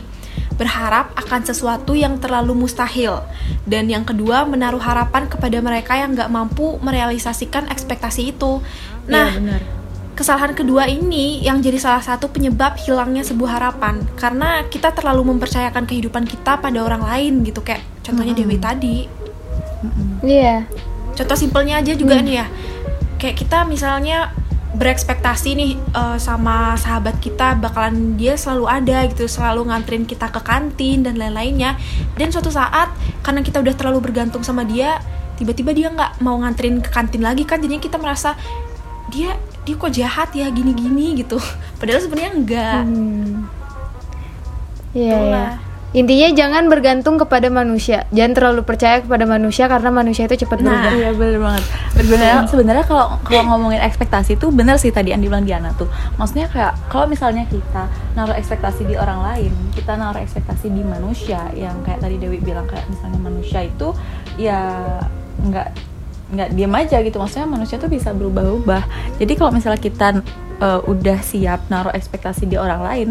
berharap 0.55 1.11
akan 1.19 1.41
sesuatu 1.43 1.99
yang 1.99 2.23
terlalu 2.23 2.55
mustahil. 2.55 3.27
Dan 3.67 3.91
yang 3.91 4.07
kedua 4.07 4.47
menaruh 4.47 4.79
harapan 4.79 5.27
kepada 5.27 5.59
mereka 5.59 5.99
yang 5.99 6.15
nggak 6.15 6.31
mampu 6.31 6.79
merealisasikan 6.79 7.67
ekspektasi 7.75 8.31
itu. 8.31 8.63
Nah 9.11 9.35
iya, 9.35 9.39
benar. 9.43 9.63
Kesalahan 10.13 10.53
kedua 10.55 10.87
ini 10.87 11.41
yang 11.43 11.59
jadi 11.65 11.81
salah 11.81 12.05
satu 12.05 12.31
penyebab 12.31 12.79
hilangnya 12.79 13.27
sebuah 13.27 13.59
harapan. 13.59 14.07
Karena 14.15 14.63
kita 14.71 14.95
terlalu 14.95 15.35
mempercayakan 15.35 15.89
kehidupan 15.91 16.29
kita 16.29 16.63
pada 16.63 16.79
orang 16.85 17.03
lain 17.03 17.43
gitu 17.43 17.65
kayak 17.65 17.83
contohnya 18.07 18.37
Dewi 18.37 18.63
tadi. 18.63 18.97
iya 20.23 20.63
Contoh 21.13 21.37
simpelnya 21.37 21.81
aja 21.81 21.93
juga 21.93 22.21
nih 22.21 22.35
ya. 22.43 22.47
Kayak 23.21 23.37
kita 23.39 23.59
misalnya 23.69 24.33
berekspektasi 24.73 25.53
nih 25.53 25.73
eh, 25.77 26.19
sama 26.19 26.75
sahabat 26.81 27.21
kita 27.21 27.61
bakalan 27.61 28.17
dia 28.17 28.41
selalu 28.41 28.65
ada 28.69 29.05
gitu, 29.09 29.29
selalu 29.29 29.69
nganterin 29.69 30.05
kita 30.09 30.33
ke 30.33 30.41
kantin 30.41 31.05
dan 31.05 31.21
lain-lainnya. 31.21 31.77
Dan 32.17 32.33
suatu 32.33 32.49
saat 32.49 32.89
karena 33.21 33.45
kita 33.45 33.61
udah 33.61 33.75
terlalu 33.77 34.11
bergantung 34.11 34.41
sama 34.41 34.65
dia, 34.65 34.99
tiba-tiba 35.37 35.77
dia 35.77 35.93
nggak 35.93 36.25
mau 36.25 36.41
nganterin 36.41 36.81
ke 36.81 36.89
kantin 36.89 37.21
lagi 37.21 37.45
kan 37.45 37.61
jadinya 37.61 37.83
kita 37.83 38.01
merasa 38.01 38.33
dia 39.13 39.37
dia 39.63 39.75
kok 39.79 39.93
jahat 39.93 40.33
ya 40.33 40.49
gini-gini 40.49 41.21
gitu. 41.21 41.37
Padahal 41.79 42.01
sebenarnya 42.01 42.33
enggak. 42.33 42.83
Hmm. 42.89 43.47
Itulah. 44.93 45.57
iya. 45.57 45.72
Intinya 45.93 46.33
jangan 46.33 46.73
bergantung 46.73 47.21
kepada 47.21 47.53
manusia. 47.53 48.09
Jangan 48.17 48.33
terlalu 48.33 48.65
percaya 48.65 49.05
kepada 49.05 49.29
manusia 49.29 49.69
karena 49.69 49.93
manusia 49.93 50.25
itu 50.25 50.49
cepat 50.49 50.65
Nah, 50.65 50.73
berubah. 50.73 50.93
Iya 50.97 51.11
bener 51.13 51.39
banget. 51.45 51.65
Sebenarnya 51.93 52.39
sebenarnya 52.49 52.85
kalau 52.89 53.07
kalau 53.21 53.43
ngomongin 53.53 53.85
ekspektasi 53.85 54.41
itu 54.41 54.49
bener 54.49 54.81
sih 54.81 54.89
tadi 54.89 55.13
yang 55.13 55.21
dibilang 55.21 55.45
Diana 55.45 55.77
tuh. 55.77 55.93
Maksudnya 56.17 56.49
kayak 56.49 56.81
kalau 56.89 57.05
misalnya 57.05 57.45
kita 57.45 57.93
naruh 58.17 58.33
ekspektasi 58.33 58.89
di 58.89 58.97
orang 58.97 59.21
lain, 59.21 59.53
kita 59.77 59.93
naruh 60.01 60.21
ekspektasi 60.25 60.73
di 60.73 60.81
manusia 60.81 61.45
yang 61.53 61.77
kayak 61.85 62.01
tadi 62.01 62.17
Dewi 62.17 62.41
bilang 62.41 62.65
kayak 62.65 62.89
misalnya 62.89 63.21
manusia 63.21 63.61
itu 63.61 63.93
ya 64.41 64.81
nggak 65.45 65.69
nggak 66.33 66.49
diam 66.57 66.73
aja 66.73 67.05
gitu. 67.05 67.21
Maksudnya 67.21 67.45
manusia 67.45 67.77
tuh 67.77 67.93
bisa 67.93 68.17
berubah-ubah. 68.17 68.83
Jadi 69.21 69.33
kalau 69.37 69.53
misalnya 69.53 69.77
kita 69.77 70.25
eh, 70.57 70.81
udah 70.89 71.21
siap 71.21 71.69
naruh 71.69 71.93
ekspektasi 71.93 72.49
di 72.49 72.57
orang 72.57 72.81
lain, 72.81 73.09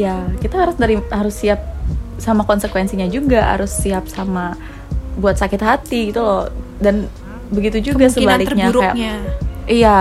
ya 0.00 0.24
kita 0.40 0.56
harus 0.56 0.80
dari 0.80 0.96
harus 1.12 1.36
siap 1.36 1.60
sama 2.22 2.46
konsekuensinya 2.46 3.10
juga, 3.10 3.42
harus 3.42 3.74
siap 3.74 4.06
sama 4.06 4.54
buat 5.18 5.34
sakit 5.34 5.58
hati 5.58 6.14
gitu 6.14 6.22
loh. 6.22 6.46
Dan 6.78 7.10
begitu 7.50 7.92
juga 7.92 8.06
sebaliknya 8.06 8.70
kayak. 8.70 8.94
Iya, 9.66 9.98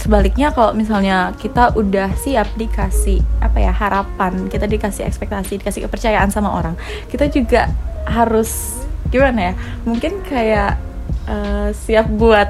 sebaliknya 0.00 0.48
kalau 0.54 0.72
misalnya 0.72 1.36
kita 1.36 1.74
udah 1.76 2.14
siap 2.16 2.48
dikasih 2.56 3.20
apa 3.42 3.58
ya 3.60 3.74
harapan, 3.74 4.48
kita 4.48 4.70
dikasih 4.70 5.04
ekspektasi, 5.04 5.60
dikasih 5.60 5.90
kepercayaan 5.90 6.30
sama 6.32 6.54
orang, 6.54 6.74
kita 7.12 7.28
juga 7.28 7.68
harus 8.08 8.80
gimana 9.12 9.52
ya? 9.52 9.54
Mungkin 9.84 10.24
kayak 10.24 10.80
eh, 11.28 11.68
siap 11.74 12.08
buat 12.08 12.48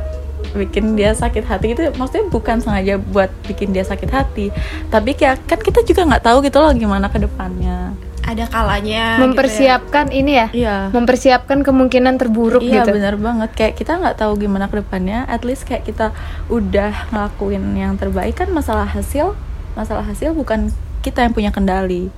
bikin 0.55 0.99
dia 0.99 1.15
sakit 1.15 1.45
hati 1.47 1.77
itu 1.77 1.83
maksudnya 1.95 2.27
bukan 2.33 2.59
sengaja 2.59 2.99
buat 2.99 3.31
bikin 3.47 3.71
dia 3.71 3.85
sakit 3.87 4.11
hati 4.11 4.51
tapi 4.91 5.15
kayak 5.15 5.47
kan 5.47 5.61
kita 5.61 5.85
juga 5.87 6.09
nggak 6.11 6.25
tahu 6.27 6.43
gitu 6.43 6.59
loh 6.59 6.73
gimana 6.75 7.07
ke 7.07 7.23
depannya 7.23 7.95
Ada 8.23 8.47
kalanya 8.47 9.17
gitu 9.17 9.19
ya. 9.19 9.23
Mempersiapkan 9.23 10.07
ini 10.11 10.33
ya. 10.35 10.47
iya 10.53 10.77
Mempersiapkan 10.89 11.61
kemungkinan 11.61 12.15
terburuk 12.17 12.61
iya 12.61 12.83
gitu. 12.83 12.93
bener 12.93 13.17
banget 13.17 13.51
kayak 13.53 13.75
kita 13.75 13.97
nggak 13.97 14.17
tahu 14.17 14.37
gimana 14.37 14.67
ke 14.67 14.79
depannya 14.79 15.25
at 15.27 15.43
least 15.43 15.65
kayak 15.65 15.83
kita 15.83 16.13
udah 16.47 17.09
ngelakuin 17.09 17.65
yang 17.73 17.95
terbaik 17.95 18.35
kan 18.35 18.49
masalah 18.49 18.85
hasil 18.85 19.33
masalah 19.73 20.03
hasil 20.03 20.31
bukan 20.31 20.69
kita 21.01 21.23
yang 21.23 21.33
punya 21.33 21.49
kendali 21.49 22.13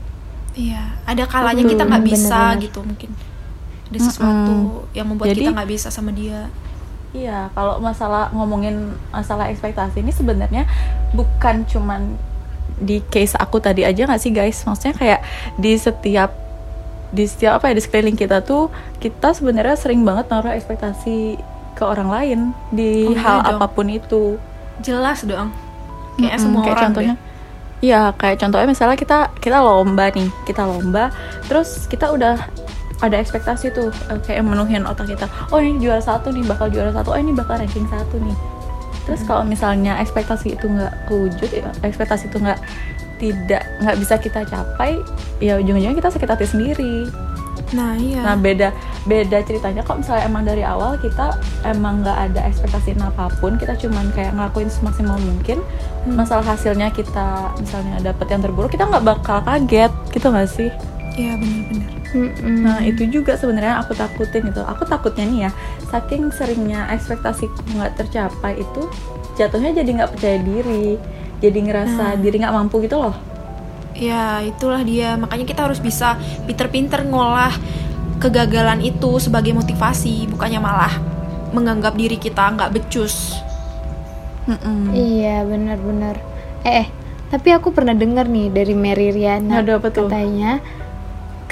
Iya, 0.53 0.85
ada 1.03 1.25
kalanya 1.25 1.61
Hmm, 1.61 1.71
kita 1.71 1.83
nggak 1.83 2.05
bisa 2.05 2.29
bener-bener. 2.53 2.61
gitu 2.63 2.79
mungkin. 2.83 3.11
Ada 3.89 3.99
sesuatu 4.03 4.55
yang 4.93 5.07
membuat 5.07 5.27
Jadi- 5.29 5.41
kita 5.43 5.53
nggak 5.55 5.71
bisa 5.71 5.89
sama 5.89 6.13
dia. 6.13 6.53
iya 7.11 7.49
kalau 7.53 7.77
masalah 7.79 8.29
ngomongin 8.31 8.89
masalah 9.09 9.47
ekspektasi 9.47 10.01
ini 10.01 10.09
sebenarnya 10.11 10.65
bukan 11.11 11.65
cuman 11.65 12.17
di 12.83 12.99
case 13.07 13.35
aku 13.39 13.63
tadi 13.63 13.87
aja 13.87 14.05
nggak 14.05 14.21
sih 14.21 14.33
guys 14.35 14.59
maksudnya 14.67 14.95
kayak 14.95 15.21
di 15.57 15.73
setiap 15.79 16.31
di 17.13 17.25
setiap 17.29 17.61
apa 17.61 17.71
ya 17.71 17.75
di 17.79 17.83
sekeliling 17.85 18.17
kita 18.17 18.41
tuh 18.43 18.73
kita 18.99 19.33
sebenarnya 19.33 19.77
sering 19.77 20.03
banget 20.03 20.27
naruh 20.33 20.53
ekspektasi 20.53 21.37
ke 21.73 21.83
orang 21.85 22.09
lain 22.09 22.39
di 22.71 22.93
Oh, 23.03 23.15
iya 23.15 23.23
hal 23.23 23.39
dong. 23.43 23.61
apa 23.61 23.67
pun 23.69 23.87
itu 23.89 24.41
Jelas 24.79 25.23
dong. 25.25 25.49
Kayaknya 26.19 26.39
Mm-mm, 26.39 26.43
semua 26.43 26.63
kayak 26.63 26.77
orang 26.77 26.91
contohnya 26.91 27.15
deh. 27.15 27.17
Iya, 27.83 28.15
kayak 28.15 28.39
contohnya 28.41 28.67
misalnya 28.71 28.97
kita 28.97 29.19
kita 29.43 29.59
lomba 29.59 30.07
nih, 30.15 30.31
kita 30.47 30.63
lomba, 30.63 31.11
terus 31.49 31.91
kita 31.91 32.15
udah 32.15 32.39
ada 33.03 33.17
ekspektasi 33.19 33.75
tuh 33.75 33.91
eh, 34.11 34.21
kayak 34.23 34.47
menuhin 34.47 34.87
otak 34.87 35.11
kita. 35.11 35.27
Oh 35.51 35.59
ini 35.59 35.83
juara 35.83 35.99
satu 35.99 36.31
nih, 36.31 36.47
bakal 36.47 36.71
juara 36.71 36.95
satu. 36.95 37.11
Oh 37.15 37.19
ini 37.19 37.35
bakal 37.35 37.59
ranking 37.59 37.87
satu 37.91 38.23
nih. 38.23 38.37
Terus 39.03 39.23
kalau 39.27 39.43
misalnya 39.43 39.99
ekspektasi 39.99 40.55
itu 40.55 40.67
nggak 40.71 41.11
kewujud, 41.11 41.51
ya, 41.51 41.71
ekspektasi 41.83 42.31
itu 42.31 42.39
nggak 42.39 42.61
tidak 43.19 43.63
nggak 43.83 43.97
bisa 44.03 44.15
kita 44.19 44.41
capai, 44.47 44.99
ya 45.39 45.59
ujung-ujungnya 45.59 45.99
kita 45.99 46.11
sakit 46.11 46.29
hati 46.31 46.47
sendiri. 46.47 47.07
Nah, 47.73 47.97
iya. 47.97 48.21
Nah 48.21 48.37
beda 48.37 48.69
beda 49.09 49.43
ceritanya 49.43 49.83
kok 49.83 49.99
misalnya 49.99 50.29
emang 50.31 50.45
dari 50.47 50.63
awal 50.63 50.95
kita 51.01 51.35
emang 51.67 52.07
nggak 52.07 52.19
ada 52.31 52.41
ekspektasi 52.47 52.95
apa 53.03 53.33
pun 53.43 53.59
kita 53.59 53.75
cuman 53.75 54.15
kayak 54.15 54.31
ngelakuin 54.37 54.71
semaksimal 54.71 55.19
mungkin 55.19 55.59
Hmm. 56.03 56.19
masalah 56.19 56.43
hasilnya 56.43 56.91
kita 56.91 57.55
misalnya 57.63 58.03
dapet 58.03 58.27
yang 58.27 58.43
terburuk 58.43 58.75
kita 58.75 58.91
nggak 58.91 59.07
bakal 59.07 59.39
kaget 59.47 59.91
gitu 60.11 60.35
nggak 60.35 60.51
sih 60.51 60.71
Iya, 61.17 61.37
benar-benar. 61.37 61.91
Mm-mm. 62.13 62.61
nah 62.61 62.79
itu 62.85 63.09
juga 63.09 63.41
sebenarnya 63.41 63.81
aku 63.81 63.97
takutin 63.97 64.53
itu 64.53 64.61
aku 64.61 64.85
takutnya 64.85 65.25
nih 65.25 65.41
ya 65.49 65.51
saking 65.89 66.29
seringnya 66.29 66.85
ekspektasiku 66.93 67.57
nggak 67.73 67.97
tercapai 67.97 68.61
itu 68.61 68.83
jatuhnya 69.33 69.73
jadi 69.81 69.91
nggak 69.97 70.13
percaya 70.13 70.37
diri 70.45 71.01
jadi 71.41 71.59
ngerasa 71.65 72.21
diri 72.21 72.37
nggak 72.45 72.53
mampu 72.53 72.85
gitu 72.85 73.01
loh 73.01 73.17
Ya, 73.93 74.41
itulah 74.41 74.81
dia. 74.81 75.21
Makanya 75.21 75.45
kita 75.45 75.69
harus 75.69 75.77
bisa 75.77 76.17
pinter-pinter 76.49 77.05
ngolah 77.05 77.53
kegagalan 78.17 78.81
itu 78.81 79.21
sebagai 79.21 79.53
motivasi, 79.53 80.33
bukannya 80.33 80.65
malah 80.65 80.97
menganggap 81.53 81.93
diri 81.93 82.17
kita 82.17 82.57
nggak 82.57 82.73
becus. 82.73 83.37
Mm-mm. 84.49 84.97
Iya 84.97 85.45
benar-benar. 85.45 86.17
Eh, 86.65 86.83
eh, 86.83 86.87
tapi 87.29 87.53
aku 87.53 87.69
pernah 87.71 87.93
dengar 87.93 88.27
nih 88.27 88.49
dari 88.49 88.73
Mary 88.73 89.13
Riana 89.13 89.61
Aduh, 89.61 89.77
apa 89.77 89.93
tuh? 89.93 90.09
katanya 90.09 90.65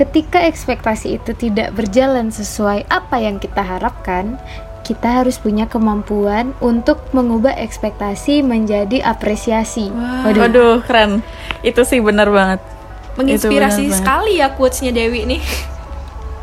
ketika 0.00 0.40
ekspektasi 0.48 1.20
itu 1.20 1.36
tidak 1.36 1.76
berjalan 1.76 2.32
sesuai 2.32 2.88
apa 2.88 3.20
yang 3.20 3.36
kita 3.36 3.60
harapkan, 3.60 4.40
kita 4.80 5.20
harus 5.20 5.36
punya 5.36 5.68
kemampuan 5.68 6.56
untuk 6.64 7.04
mengubah 7.12 7.52
ekspektasi 7.52 8.40
menjadi 8.40 9.04
apresiasi. 9.04 9.92
Wah. 9.92 10.24
Waduh. 10.24 10.40
Waduh 10.48 10.74
keren 10.88 11.20
itu 11.60 11.84
sih 11.84 12.00
benar 12.00 12.32
banget 12.32 12.64
Menginspirasi 13.20 13.52
benar 13.84 13.92
banget. 13.92 13.98
sekali 14.00 14.32
ya 14.40 14.48
quotesnya 14.56 14.90
Dewi 14.96 15.28
nih. 15.28 15.42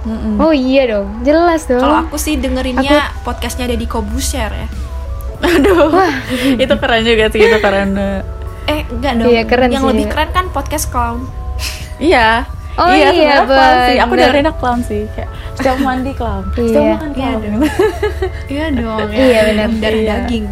Mm-mm. 0.07 0.37
Oh 0.37 0.53
iya 0.53 0.87
dong, 0.87 1.25
jelas 1.25 1.65
dong. 1.65 1.81
Kalau 1.81 2.05
aku 2.05 2.15
sih 2.21 2.37
dengerinnya 2.37 3.11
podcastnya 3.25 3.65
Deddy 3.67 3.89
Kobuser 3.89 4.53
ya. 4.53 4.67
aduh 5.37 5.93
itu 6.63 6.73
keren 6.77 7.01
juga 7.03 7.25
sih 7.33 7.41
itu 7.41 7.57
banget. 7.57 8.21
Eh 8.69 8.81
enggak 8.85 9.13
dong. 9.17 9.27
Iya, 9.33 9.41
keren 9.49 9.69
Yang 9.73 9.81
sih. 9.83 9.89
lebih 9.91 10.05
keren 10.13 10.29
kan 10.29 10.45
podcast 10.53 10.85
clown. 10.93 11.25
iya 11.97 12.45
Oh 12.77 12.87
iya, 12.87 13.09
sebenarnya 13.09 13.41
clown 13.43 13.77
sih 13.81 13.97
aku 13.97 14.11
bener. 14.11 14.21
dengerin 14.29 14.47
clown 14.53 14.79
sih 14.81 15.01
kayak 15.11 15.29
setiap 15.53 15.77
mandi 15.81 16.11
clown 16.13 16.43
setiap 16.53 16.77
Iya. 16.77 16.93
makan 16.93 17.11
clown 17.11 17.41
Iya 18.53 18.65
dong. 18.71 19.07
Iya, 19.09 19.39
benar. 19.47 19.69
Dari 19.75 19.99
Iya. 19.99 20.11
daging. 20.15 20.45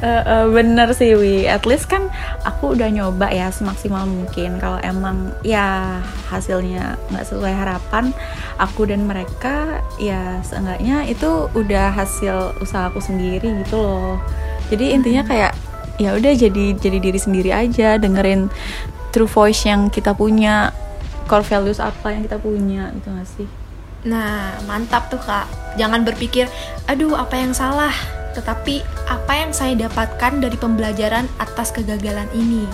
Eh, 0.00 0.08
eh, 0.24 0.44
bener 0.48 0.88
sih 0.90 1.12
Wi 1.12 1.44
at 1.44 1.62
least 1.62 1.84
kan 1.84 2.08
aku 2.40 2.72
udah 2.72 2.88
nyoba 2.88 3.28
ya 3.28 3.52
semaksimal 3.52 4.02
mungkin 4.02 4.56
kalau 4.56 4.80
emang 4.80 5.28
ya 5.42 6.00
hasilnya 6.26 6.96
nggak 7.06 7.28
sesuai 7.28 7.52
harapan 7.52 8.08
aku 8.56 8.88
dan 8.88 9.04
mereka 9.04 9.68
ya 9.96 10.40
seenggaknya 10.40 11.04
itu 11.04 11.28
udah 11.52 11.92
hasil 11.92 12.32
usaha 12.56 12.88
aku 12.88 12.96
sendiri 12.98 13.44
gitu 13.60 13.76
loh 13.76 14.16
jadi 14.72 14.96
intinya 14.96 15.20
kayak 15.20 15.52
ya 16.00 16.16
udah 16.16 16.32
jadi 16.32 16.64
jadi 16.74 16.96
diri 16.98 17.20
sendiri 17.20 17.52
aja 17.52 18.00
dengerin 18.00 18.48
true 19.12 19.28
voice 19.28 19.68
yang 19.68 19.92
kita 19.92 20.16
punya 20.16 20.72
core 21.30 21.46
values 21.46 21.78
apa 21.78 22.10
yang 22.10 22.26
kita 22.26 22.42
punya 22.42 22.90
gitu 22.98 23.14
gak 23.14 23.30
sih 23.30 23.46
Nah, 24.00 24.56
mantap 24.64 25.12
tuh 25.12 25.20
kak. 25.20 25.44
Jangan 25.76 26.08
berpikir, 26.08 26.48
aduh 26.88 27.12
apa 27.16 27.36
yang 27.36 27.52
salah. 27.52 27.92
Tetapi 28.32 28.80
apa 29.10 29.32
yang 29.34 29.52
saya 29.52 29.76
dapatkan 29.76 30.40
dari 30.40 30.56
pembelajaran 30.56 31.28
atas 31.36 31.74
kegagalan 31.74 32.28
ini. 32.32 32.64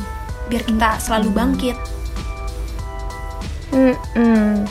Biar 0.47 0.63
kita 0.63 1.03
selalu 1.03 1.29
bangkit. 1.35 1.77
Mm-mm. 3.75 4.63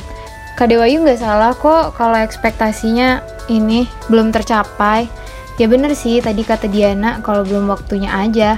Kak 0.55 0.71
Dewayu 0.71 1.03
nggak 1.03 1.19
salah 1.19 1.51
kok 1.51 1.99
kalau 1.99 2.15
ekspektasinya 2.15 3.19
ini 3.51 3.83
belum 4.07 4.31
tercapai. 4.31 5.11
Ya 5.59 5.67
bener 5.67 5.91
sih 5.91 6.23
tadi 6.23 6.47
kata 6.47 6.71
Diana 6.71 7.19
kalau 7.19 7.43
belum 7.43 7.67
waktunya 7.67 8.07
aja. 8.07 8.55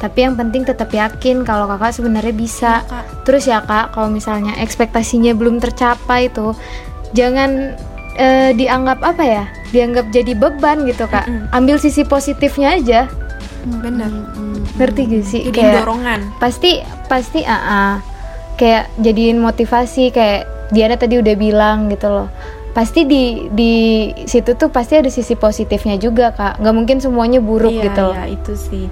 Tapi 0.00 0.18
yang 0.18 0.32
penting 0.32 0.64
tetap 0.64 0.88
yakin 0.88 1.44
kalau 1.44 1.68
kakak 1.68 1.92
sebenarnya 1.92 2.32
bisa. 2.32 2.80
Iya, 2.80 2.88
Kak. 2.88 3.04
Terus 3.22 3.44
ya 3.44 3.60
kak, 3.60 3.92
kalau 3.92 4.08
misalnya 4.08 4.56
ekspektasinya 4.56 5.30
belum 5.32 5.60
tercapai 5.60 6.32
tuh, 6.32 6.56
jangan 7.12 7.76
eh, 8.16 8.56
dianggap 8.56 9.04
apa 9.04 9.20
ya? 9.20 9.44
Dianggap 9.68 10.08
jadi 10.08 10.32
beban 10.32 10.82
gitu 10.82 11.04
kak. 11.04 11.28
Mm-mm. 11.28 11.52
Ambil 11.52 11.76
sisi 11.76 12.02
positifnya 12.02 12.74
aja. 12.74 13.12
Bener. 13.60 14.08
Ngerti 14.74 15.00
gak 15.06 15.24
sih? 15.24 15.40
Jadi 15.44 15.60
Kayak- 15.60 15.84
dorongan. 15.84 16.20
pasti 16.36 16.80
pasti 17.06 17.44
ah 17.44 17.60
ah. 17.60 17.94
kayak 18.56 18.92
jadiin 18.96 19.36
motivasi 19.36 20.08
kayak 20.10 20.44
Diana 20.68 20.92
tadi 20.94 21.16
udah 21.16 21.32
bilang 21.32 21.88
gitu 21.88 22.08
loh 22.08 22.28
pasti 22.70 23.02
di 23.02 23.48
di 23.50 23.72
situ 24.22 24.52
tuh 24.52 24.68
pasti 24.68 24.94
ada 24.94 25.08
sisi 25.08 25.32
positifnya 25.32 25.96
juga 25.96 26.30
kak 26.30 26.60
nggak 26.60 26.70
mungkin 26.70 26.96
semuanya 27.00 27.40
buruk 27.40 27.72
iya, 27.72 27.88
gitu 27.88 28.06
Iya 28.12 28.24
itu 28.28 28.52
sih. 28.54 28.84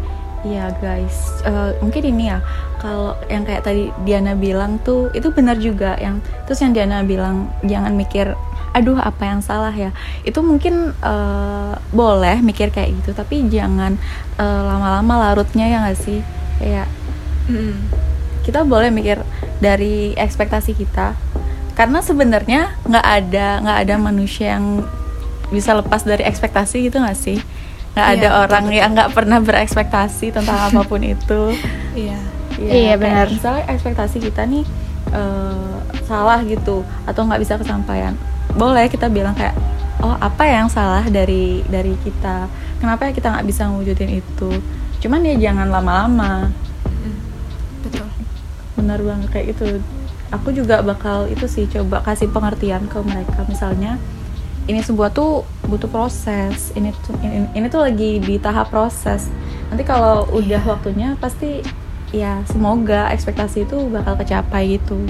Iya 0.46 0.70
guys, 0.78 1.42
Eh, 1.42 1.70
mungkin 1.82 2.02
ini 2.14 2.30
ya 2.30 2.38
kalau 2.78 3.18
yang 3.26 3.42
kayak 3.42 3.66
tadi 3.66 3.90
Diana 4.06 4.38
bilang 4.38 4.78
tuh 4.86 5.10
itu 5.10 5.34
benar 5.34 5.58
juga 5.58 5.98
yang 5.98 6.22
terus 6.46 6.62
yang 6.62 6.70
Diana 6.70 7.02
bilang 7.02 7.50
jangan 7.66 7.94
mikir 7.98 8.38
aduh 8.70 8.98
apa 9.02 9.22
yang 9.26 9.40
salah 9.42 9.74
ya. 9.74 9.90
Itu 10.22 10.42
mungkin 10.46 10.94
eh, 10.94 11.74
boleh 11.90 12.38
mikir 12.42 12.70
kayak 12.70 12.94
gitu 13.02 13.10
tapi 13.18 13.50
jangan 13.50 13.98
eh, 14.38 14.62
lama-lama 14.62 15.30
larutnya 15.30 15.66
ya 15.66 15.82
nggak 15.82 15.98
sih? 15.98 16.22
Kayak 16.62 16.86
Mm-mm. 17.50 17.74
kita 18.46 18.62
boleh 18.62 18.94
mikir 18.94 19.18
dari 19.58 20.14
ekspektasi 20.14 20.74
kita 20.78 21.18
karena 21.78 22.02
sebenarnya 22.02 22.74
nggak 22.86 23.06
ada 23.06 23.46
nggak 23.62 23.78
ada 23.86 23.94
manusia 23.98 24.58
yang 24.58 24.82
bisa 25.48 25.72
lepas 25.78 26.02
dari 26.02 26.26
ekspektasi 26.26 26.90
gitu 26.90 26.98
nggak 26.98 27.16
sih 27.16 27.38
nggak 27.98 28.08
Iya, 28.08 28.16
ada 28.16 28.28
orang 28.38 28.64
betul. 28.64 28.78
yang 28.78 28.90
nggak 28.94 29.10
pernah 29.10 29.38
berekspektasi 29.40 30.26
tentang 30.30 30.58
apa 30.68 30.80
pun 30.80 31.02
itu 31.02 31.42
Iya. 31.92 32.18
Iya, 32.54 32.70
kayak 32.70 32.96
benar. 32.96 33.26
misalnya 33.28 33.64
ekspektasi 33.68 34.16
kita 34.20 34.42
nih 34.44 34.62
eh, 35.10 35.74
salah 36.04 36.38
gitu 36.42 36.76
atau 37.04 37.20
nggak 37.22 37.38
bisa 37.38 37.54
kesampaian 37.54 38.14
boleh 38.50 38.86
kita 38.86 39.06
bilang 39.06 39.32
kayak 39.32 39.54
oh 39.98 40.14
apa 40.16 40.42
yang 40.42 40.66
salah 40.66 41.02
dari 41.04 41.62
dari 41.64 41.94
kita 41.98 42.46
kenapa 42.78 43.06
ya 43.06 43.12
kita 43.12 43.28
nggak 43.28 43.46
bisa 43.46 43.66
ngewujudin 43.66 44.10
itu 44.16 44.50
cuman 44.98 45.20
ya 45.22 45.34
jangan 45.40 45.68
lama-lama 45.68 46.50
Mm. 46.88 47.14
Betul. 47.80 48.06
benar 48.74 48.98
banget 48.98 49.28
kayak 49.28 49.46
gitu 49.52 49.78
aku 50.28 50.50
juga 50.50 50.80
bakal 50.80 51.24
itu 51.26 51.46
sih 51.46 51.64
coba 51.64 52.02
kasih 52.02 52.26
pengertian 52.28 52.84
ke 52.84 52.98
mereka 53.00 53.44
misalnya 53.44 53.96
ini 54.68 54.84
sebuah 54.84 55.10
tuh 55.10 55.42
butuh 55.64 55.88
proses. 55.88 56.70
Ini 56.76 56.92
tuh 57.02 57.16
ini, 57.24 57.48
ini 57.56 57.66
tuh 57.66 57.82
lagi 57.82 58.20
di 58.20 58.36
tahap 58.36 58.68
proses. 58.68 59.26
Nanti 59.68 59.82
kalau 59.82 60.28
udah 60.30 60.60
waktunya 60.62 61.16
pasti 61.16 61.64
ya 62.08 62.40
semoga 62.46 63.08
ekspektasi 63.10 63.64
itu 63.64 63.88
bakal 63.88 64.14
kecapai 64.14 64.76
gitu. 64.76 65.00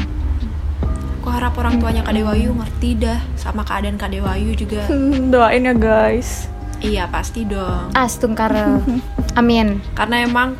Aku 1.20 1.28
harap 1.28 1.58
orang 1.58 1.76
tuanya 1.76 2.00
Kak 2.00 2.14
Dewayu 2.14 2.54
ngerti 2.54 2.98
dah 2.98 3.18
sama 3.34 3.66
keadaan 3.66 3.98
Kak 3.98 4.14
Dewayu 4.14 4.54
juga. 4.54 4.86
doain 5.28 5.66
ya 5.66 5.74
guys. 5.74 6.46
Iya 6.78 7.10
pasti 7.10 7.42
dong. 7.42 7.90
astungkar 7.92 8.54
amin. 9.40 9.82
Karena 9.98 10.22
emang 10.22 10.54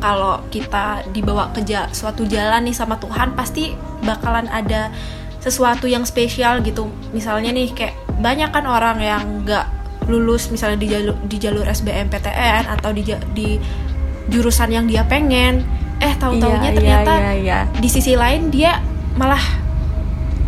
kalau 0.00 0.40
kita 0.48 1.04
dibawa 1.12 1.48
ke 1.52 1.64
ja- 1.64 1.88
suatu 1.92 2.24
jalan 2.24 2.64
nih 2.64 2.76
sama 2.76 2.96
Tuhan 2.96 3.32
pasti 3.32 3.72
bakalan 4.00 4.48
ada 4.48 4.92
sesuatu 5.40 5.88
yang 5.88 6.04
spesial 6.04 6.60
gitu. 6.60 6.88
Misalnya 7.12 7.52
nih 7.52 7.72
kayak 7.72 7.96
banyak 8.20 8.48
kan 8.48 8.64
orang 8.64 8.98
yang 8.98 9.22
nggak 9.42 9.66
lulus 10.06 10.48
misalnya 10.48 10.76
di 10.76 10.88
jalur 10.88 11.16
di 11.22 11.36
jalur 11.36 11.64
SBMPTN 11.64 12.68
atau 12.68 12.90
di 12.90 13.02
di 13.32 13.48
jurusan 14.26 14.70
yang 14.70 14.84
dia 14.84 15.02
pengen. 15.02 15.64
Eh 15.98 16.14
tahu-taunya 16.14 16.70
Iya, 16.70 16.76
ternyata 16.76 17.12
iya, 17.12 17.20
iya, 17.20 17.32
iya. 17.36 17.58
di 17.74 17.86
sisi 17.86 18.14
lain 18.14 18.48
dia 18.48 18.80
malah 19.14 19.40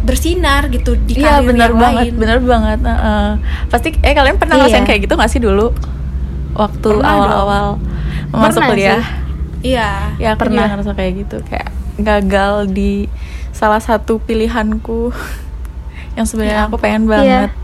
bersinar 0.03 0.67
gitu 0.67 0.99
di 0.99 1.15
Iya 1.15 1.39
karir 1.39 1.47
bener 1.47 1.69
yang 1.69 1.79
banget, 1.79 2.03
lain. 2.03 2.15
bener 2.17 2.39
banget. 2.41 2.79
Heeh. 2.83 3.29
Pasti 3.69 3.89
eh 3.97 4.13
kalian 4.13 4.37
pernah 4.37 4.55
Iya. 4.55 4.63
ngerasain 4.67 4.85
kayak 4.85 5.01
gitu 5.03 5.15
gak 5.15 5.31
sih 5.31 5.39
dulu? 5.39 5.71
Waktu 6.53 6.91
awal-awal 6.99 7.79
masuk 8.31 8.61
Pernah 8.61 8.69
kuliah. 8.69 8.99
sih. 8.99 9.07
Iya. 9.73 9.89
Ya 10.19 10.29
aku 10.33 10.41
Pernah. 10.43 10.65
juga 10.65 10.73
ngerasa 10.75 10.93
kayak 10.93 11.13
gitu, 11.21 11.37
kayak 11.45 11.69
gagal 11.95 12.55
di 12.69 13.07
salah 13.53 13.79
satu 13.79 14.19
pilihanku 14.19 15.13
yang 16.17 16.25
sebenarnya 16.25 16.57
Ya 16.57 16.67
aku 16.67 16.77
pengen 16.77 17.05
banget. 17.07 17.53
Iya, 17.53 17.62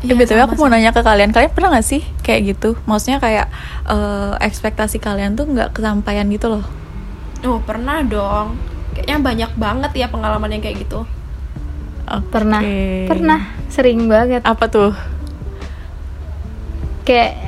Eh, 0.00 0.10
BTW 0.10 0.40
aku 0.40 0.56
mau 0.56 0.66
nanya 0.66 0.90
ke 0.90 1.00
kalian, 1.00 1.28
kalian 1.28 1.52
pernah 1.52 1.72
gak 1.72 1.84
sih 1.84 2.00
kayak 2.20 2.40
gitu? 2.50 2.72
Maksudnya 2.84 3.18
kayak 3.18 3.46
eh, 3.84 4.32
ekspektasi 4.40 4.96
kalian 4.96 5.34
tuh 5.34 5.44
nggak 5.44 5.72
kesampaian 5.72 6.24
gitu 6.26 6.48
loh? 6.50 6.64
Oh 7.42 7.60
pernah 7.60 8.00
dong. 8.00 8.56
Kayaknya 8.92 9.16
banyak 9.18 9.50
banget 9.54 9.92
ya 9.94 10.06
pengalaman 10.06 10.50
yang 10.50 10.60
kayak 10.60 10.80
gitu. 10.80 11.04
Oke. 12.10 12.26
pernah 12.28 12.58
pernah 13.06 13.40
sering 13.70 14.10
banget 14.10 14.42
Apa 14.42 14.66
tuh? 14.66 14.90
kayak 17.00 17.38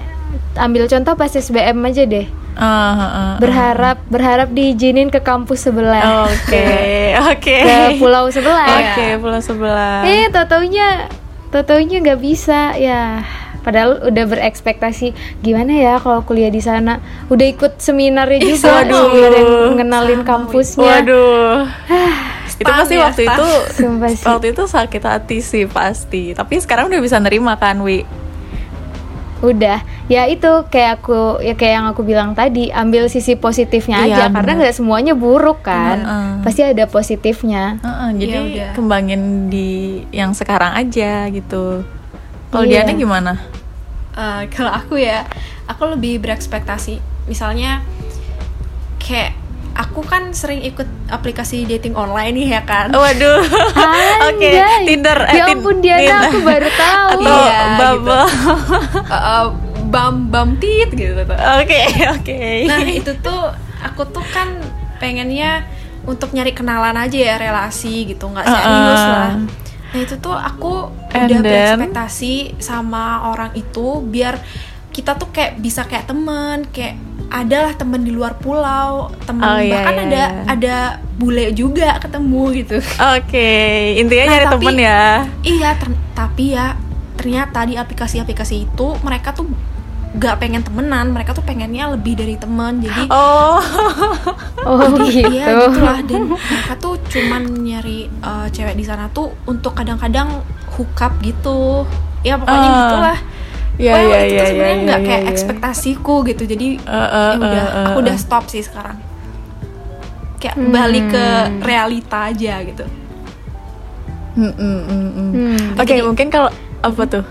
ambil 0.55 0.87
contoh 0.87 1.15
pas 1.15 1.31
SBM 1.31 1.83
aja 1.83 2.05
deh 2.05 2.27
Ah, 2.53 2.63
ah, 2.63 3.01
ah. 3.01 3.35
berharap 3.41 3.99
berharap 4.07 4.53
diizinin 4.53 5.09
ke 5.09 5.19
kampus 5.19 5.65
sebelah 5.65 6.29
Oke, 6.29 6.63
oke. 7.33 7.59
ke 7.59 7.97
pulau 7.97 8.29
sebelah 8.29 8.69
Oke, 8.93 9.07
pulau 9.19 9.41
sebelah. 9.41 10.05
eh 10.05 10.29
tau-taunya 10.29 11.09
tau-taunya 11.53 12.01
nggak 12.01 12.21
bisa 12.25 12.73
ya 12.81 13.21
padahal 13.63 14.11
udah 14.11 14.25
berekspektasi 14.27 15.15
gimana 15.45 15.71
ya 15.71 15.95
kalau 16.03 16.25
kuliah 16.27 16.51
di 16.51 16.59
sana 16.59 16.99
udah 17.31 17.47
ikut 17.47 17.79
seminarnya 17.79 18.43
juga 18.43 18.83
sama, 18.83 18.91
seminar 18.91 19.33
yang 19.39 19.51
ngenalin 19.79 20.23
kampusnya 20.27 21.05
Waduh. 21.05 21.71
itu 22.63 22.71
pasti 22.71 22.95
ya, 22.95 23.11
waktu 23.11 23.23
itu 23.27 23.49
Sumpah 23.75 24.11
sih. 24.15 24.27
waktu 24.27 24.47
itu 24.55 24.63
sakit 24.71 25.03
hati 25.03 25.39
sih 25.43 25.65
pasti. 25.67 26.31
Tapi 26.31 26.63
sekarang 26.63 26.87
udah 26.95 27.01
bisa 27.03 27.19
nerima 27.19 27.59
kan, 27.59 27.75
Wi? 27.83 28.07
Udah 29.43 29.79
ya 30.07 30.25
itu 30.25 30.47
kayak 30.67 31.03
aku 31.03 31.43
ya 31.43 31.53
kayak 31.53 31.75
yang 31.75 31.87
aku 31.87 32.01
bilang 32.01 32.31
tadi 32.31 32.71
ambil 32.71 33.07
sisi 33.07 33.35
positifnya 33.35 33.99
Iya, 34.01 34.07
aja 34.07 34.25
karena 34.31 34.53
bener. 34.55 34.61
nggak 34.63 34.77
semuanya 34.77 35.13
buruk 35.13 35.61
kan 35.61 35.99
Heeh. 35.99 36.29
pasti 36.41 36.63
ada 36.63 36.87
positifnya 36.87 37.83
Heeh, 37.83 38.09
jadi 38.17 38.33
Iya, 38.33 38.43
udah. 38.47 38.71
kembangin 38.73 39.23
di 39.49 39.71
yang 40.09 40.31
sekarang 40.31 40.73
aja 40.73 41.27
gitu. 41.29 41.83
Kalau 42.49 42.65
Iya. 42.65 42.81
Diana 42.81 42.93
gimana? 42.95 43.33
Eh, 44.13 44.43
kalau 44.49 44.71
aku 44.71 44.95
ya, 44.97 45.27
aku 45.65 45.91
lebih 45.91 46.21
berekspektasi. 46.21 47.01
Misalnya 47.25 47.81
kayak 48.99 49.35
aku 49.75 50.01
kan 50.01 50.31
sering 50.31 50.61
ikut 50.61 50.85
aplikasi 51.09 51.65
dating 51.65 51.93
online 51.93 52.35
nih 52.35 52.49
ya 52.51 52.63
kan. 52.63 52.89
Waduh. 52.89 53.41
Oke, 54.29 54.49
Anjay. 54.49 54.85
Tinder. 54.85 55.19
eh, 55.25 55.35
ya 55.35 55.45
ampun 55.49 55.79
Diana 55.79 55.99
Tinder. 55.99 56.21
aku 56.25 56.39
baru 56.41 56.69
tahu 56.71 57.09
Atau 57.15 57.37
Iya, 57.41 57.61
Bumble. 57.77 58.25
Eh, 59.09 59.15
eh, 59.15 59.47
bam 59.87 60.15
bam 60.27 60.49
tit 60.57 60.89
gitu 60.91 61.13
tuh. 61.15 61.37
Oke, 61.59 61.81
oke. 62.11 62.43
Nah 62.65 62.81
itu 62.83 63.13
tuh 63.19 63.43
aku 63.79 64.03
tuh 64.07 64.25
kan 64.29 64.49
pengennya 64.97 65.67
untuk 66.03 66.31
nyari 66.31 66.51
kenalan 66.51 66.97
aja 66.97 67.15
ya 67.15 67.35
relasi 67.37 68.07
gitu 68.07 68.27
nggak 68.27 68.43
Uh-uh. 68.43 68.59
serius 68.59 69.05
lah 69.05 69.31
nah 69.93 70.01
itu 70.01 70.15
tuh 70.17 70.33
aku 70.33 70.89
And 71.11 71.29
udah 71.29 71.39
then? 71.39 71.79
berekspektasi 71.79 72.35
sama 72.59 73.05
orang 73.29 73.53
itu 73.53 74.01
biar 74.01 74.41
kita 74.89 75.15
tuh 75.15 75.29
kayak 75.29 75.59
bisa 75.59 75.85
kayak 75.85 76.07
temen 76.07 76.65
kayak 76.67 76.97
adalah 77.33 77.73
temen 77.73 78.01
di 78.01 78.11
luar 78.11 78.37
pulau 78.37 79.09
temen 79.23 79.41
Oh, 79.43 79.57
iya, 79.57 79.73
bahkan 79.75 79.95
iya, 79.95 80.03
ada 80.03 80.23
iya. 80.23 80.45
ada 80.47 80.77
bule 81.15 81.49
juga 81.53 81.97
ketemu 81.97 82.43
gitu 82.55 82.77
Oke, 83.17 83.51
intinya 83.97 84.23
Nah, 84.23 84.31
nyari 84.31 84.47
tapi- 84.47 84.55
temen 84.61 84.77
ya. 84.79 85.03
Iya, 85.41 85.69
ter- 85.75 86.01
tapi 86.13 86.45
ya 86.53 86.67
ternyata 87.15 87.65
di 87.65 87.75
aplikasi-aplikasi 87.75 88.67
itu 88.67 88.87
mereka 89.01 89.33
tuh 89.33 89.49
gak 90.13 90.39
pengen 90.39 90.61
temenan, 90.61 91.09
mereka 91.09 91.33
tuh 91.33 91.41
pengennya 91.41 91.89
lebih 91.89 92.13
dari 92.15 92.37
temen. 92.37 92.79
Jadi 92.79 93.09
Oh, 93.09 93.57
Oh 94.69 94.93
gitu. 95.01 95.33
iya 95.33 95.57
gitulah 95.59 95.99
dan 96.03 96.23
mereka 96.29 96.75
tuh 96.77 97.01
cuman 97.03 97.43
nyari 97.49 97.99
eh, 98.13 98.47
cewek 98.49 98.75
di 98.75 98.85
sana 98.85 99.09
tuh 99.09 99.33
untuk 99.45 99.73
kadang-kadang 99.73 100.45
hook 100.71 100.99
up 100.99 101.17
gitu. 101.19 101.89
Ya 102.21 102.37
pokoknya 102.37 102.61
Ah. 102.63 102.77
gitulah. 102.79 103.19
Iya, 103.73 103.93
Well, 103.93 104.05
iya, 104.05 104.19
itu 104.21 104.29
iya, 104.29 104.37
tuh 104.37 104.47
sebenarnya 104.47 104.77
iya, 104.77 104.85
nggak 104.85 105.01
iya, 105.01 105.07
kayak 105.09 105.23
iya. 105.23 105.31
ekspektasiku 105.33 106.15
gitu. 106.25 106.43
Jadi 106.45 106.67
Eh, 106.77 106.93
eh, 106.93 107.33
ya 107.33 107.39
udah, 107.39 107.65
eh, 107.65 107.73
eh, 107.73 107.87
aku 107.89 107.99
udah 108.01 108.17
eh. 108.17 108.21
stop 108.21 108.45
sih 108.47 108.63
sekarang. 108.63 108.97
Kayak 110.37 110.57
Hmm. 110.57 110.71
balik 110.71 111.05
ke 111.09 111.25
realita 111.63 112.19
aja 112.29 112.55
gitu. 112.63 112.85
Mm, 114.33 114.49
mm, 114.51 114.81
mm, 114.83 115.09
mm. 115.11 115.31
Hmm. 115.31 115.65
Oke, 115.77 115.93
Jadi- 115.93 116.03
mungkin 116.03 116.29
kalau 116.29 116.51
apa 116.81 117.03
tuh? 117.07 117.25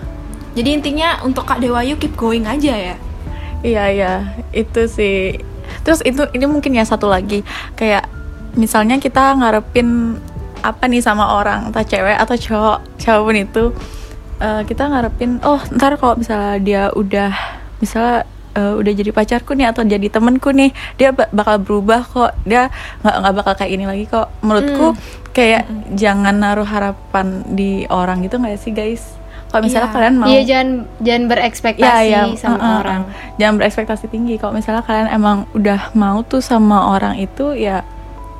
Jadi 0.52 0.68
intinya 0.72 1.18
untuk 1.22 1.42
Kak 1.42 1.58
Dewayu 1.58 1.96
keep 1.96 2.14
going 2.14 2.44
aja 2.44 2.72
ya. 2.72 2.96
Iya 3.62 3.84
iya 3.88 4.12
itu 4.50 4.84
sih. 4.86 5.38
Terus 5.82 6.02
itu 6.02 6.26
ini 6.30 6.44
mungkin 6.44 6.74
ya 6.74 6.82
satu 6.82 7.06
lagi 7.06 7.46
kayak 7.72 8.04
misalnya 8.52 8.98
kita 8.98 9.32
ngarepin 9.32 10.18
apa 10.60 10.84
nih 10.84 11.00
sama 11.00 11.26
orang 11.32 11.70
entah 11.70 11.82
cewek 11.82 12.14
atau 12.14 12.36
cowok 12.36 12.78
siapa 12.96 13.18
pun 13.18 13.34
itu 13.34 13.64
eh, 14.42 14.62
kita 14.64 14.82
ngarepin 14.84 15.38
oh 15.42 15.62
ntar 15.72 15.94
kalau 15.94 16.18
misalnya 16.18 16.58
dia 16.58 16.82
udah 16.92 17.30
misalnya 17.78 18.26
eh, 18.52 18.74
udah 18.74 18.92
jadi 18.92 19.10
pacarku 19.10 19.52
nih 19.52 19.70
atau 19.70 19.82
jadi 19.82 20.06
temenku 20.08 20.50
nih 20.50 20.70
dia 20.96 21.10
ba- 21.10 21.30
bakal 21.30 21.56
berubah 21.56 22.02
kok 22.02 22.32
dia 22.42 22.68
nggak 23.00 23.16
nggak 23.16 23.34
bakal 23.34 23.52
kayak 23.54 23.72
ini 23.72 23.84
lagi 23.84 24.04
kok 24.04 24.28
menurutku 24.40 24.98
kayak 25.30 25.64
jangan 25.92 26.34
naruh 26.34 26.66
harapan 26.66 27.26
di 27.48 27.86
orang 27.86 28.20
gitu 28.20 28.36
nggak 28.36 28.58
sih 28.58 28.70
guys 28.70 29.16
kalau 29.48 29.62
misalnya 29.62 29.84
Iya. 29.84 29.94
kalian 29.94 30.14
mau 30.16 30.26
Iya 30.26 30.42
jangan 30.42 30.68
jangan 30.98 31.24
berekspektasi 31.28 32.08
Ya, 32.08 32.24
ya, 32.24 32.36
sama 32.36 32.56
uh, 32.56 32.56
uh, 32.56 32.64
uh. 32.64 32.76
orang. 32.80 33.02
Jangan 33.36 33.54
berekspektasi 33.60 34.04
tinggi. 34.08 34.40
Kalau 34.40 34.56
misalnya 34.56 34.80
kalian 34.80 35.12
emang 35.12 35.44
udah 35.52 35.92
mau 35.92 36.24
tuh 36.24 36.40
sama 36.40 36.88
orang 36.88 37.20
itu 37.20 37.52
ya 37.52 37.84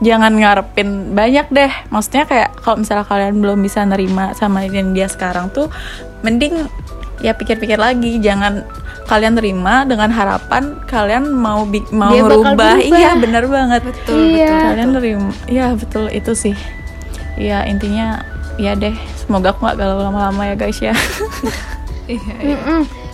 jangan 0.03 0.35
ngarepin 0.35 1.15
banyak 1.15 1.47
deh. 1.49 1.73
Maksudnya 1.89 2.27
kayak 2.27 2.59
kalau 2.59 2.77
misalnya 2.77 3.07
kalian 3.07 3.39
belum 3.39 3.59
bisa 3.59 3.81
nerima 3.83 4.35
sama 4.35 4.63
yang 4.63 4.91
dia 4.91 5.07
sekarang 5.07 5.49
tuh 5.49 5.71
mending 6.21 6.67
ya 7.19 7.33
pikir-pikir 7.33 7.79
lagi. 7.79 8.19
Jangan 8.19 8.67
kalian 9.03 9.35
terima 9.35 9.83
dengan 9.83 10.11
harapan 10.11 10.79
kalian 10.85 11.31
mau 11.31 11.63
bi- 11.65 11.87
mau 11.91 12.11
Dia 12.11 12.23
berubah. 12.23 12.77
Iya, 12.79 13.15
bener 13.15 13.47
banget. 13.47 13.83
Betul, 13.85 14.19
Iya. 14.19 14.47
betul. 14.51 14.67
Kalian 14.69 14.91
terima. 14.93 15.31
Iya, 15.47 15.67
betul 15.73 16.05
itu 16.11 16.33
sih. 16.35 16.57
Ya, 17.35 17.65
intinya 17.65 18.27
ya 18.57 18.75
deh. 18.75 18.93
Semoga 19.17 19.55
aku 19.55 19.65
gak 19.65 19.79
galau 19.79 20.03
lama-lama 20.03 20.43
ya 20.45 20.55
guys 20.55 20.79
ya. 20.79 20.93
Iya, 22.03 22.35
iya. 22.43 22.59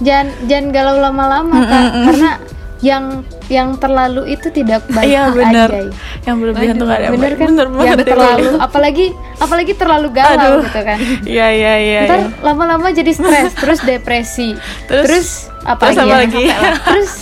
Jangan 0.00 0.26
jangan 0.48 0.66
galau 0.72 0.96
lama-lama 0.98 1.60
kak, 1.60 1.86
karena 2.08 2.30
yang 2.78 3.26
yang 3.50 3.74
terlalu 3.74 4.38
itu 4.38 4.54
tidak 4.54 4.86
baik 4.92 5.10
Iya 5.12 5.22
benar. 5.34 5.68
Anjay. 5.72 5.86
Yang 6.22 6.36
berlebihan 6.38 6.74
tuh 6.76 6.86
gak 6.86 6.98
ada 7.00 7.08
Bener 7.10 7.32
kan? 7.34 7.46
Bener 7.50 7.66
yang 7.66 7.74
banget 7.74 7.96
deh, 7.98 8.06
terlalu 8.14 8.50
apalagi 8.66 9.06
apalagi 9.38 9.72
terlalu 9.74 10.08
galau 10.14 10.62
Aduh. 10.62 10.66
gitu 10.68 10.80
kan. 10.86 10.98
Iya 11.38 11.46
iya 11.50 11.74
iya. 11.80 12.00
Ntar 12.06 12.20
iya. 12.22 12.28
lama-lama 12.44 12.86
jadi 12.90 13.10
stres, 13.10 13.52
terus 13.58 13.80
depresi, 13.82 14.54
Terus- 14.86 15.06
terus, 15.08 15.28
apa 15.66 15.90
terus 15.90 15.96
lagi? 15.98 16.06
apa 16.06 16.14
ya? 16.14 16.18
lagi? 16.22 16.44
terus 16.86 17.12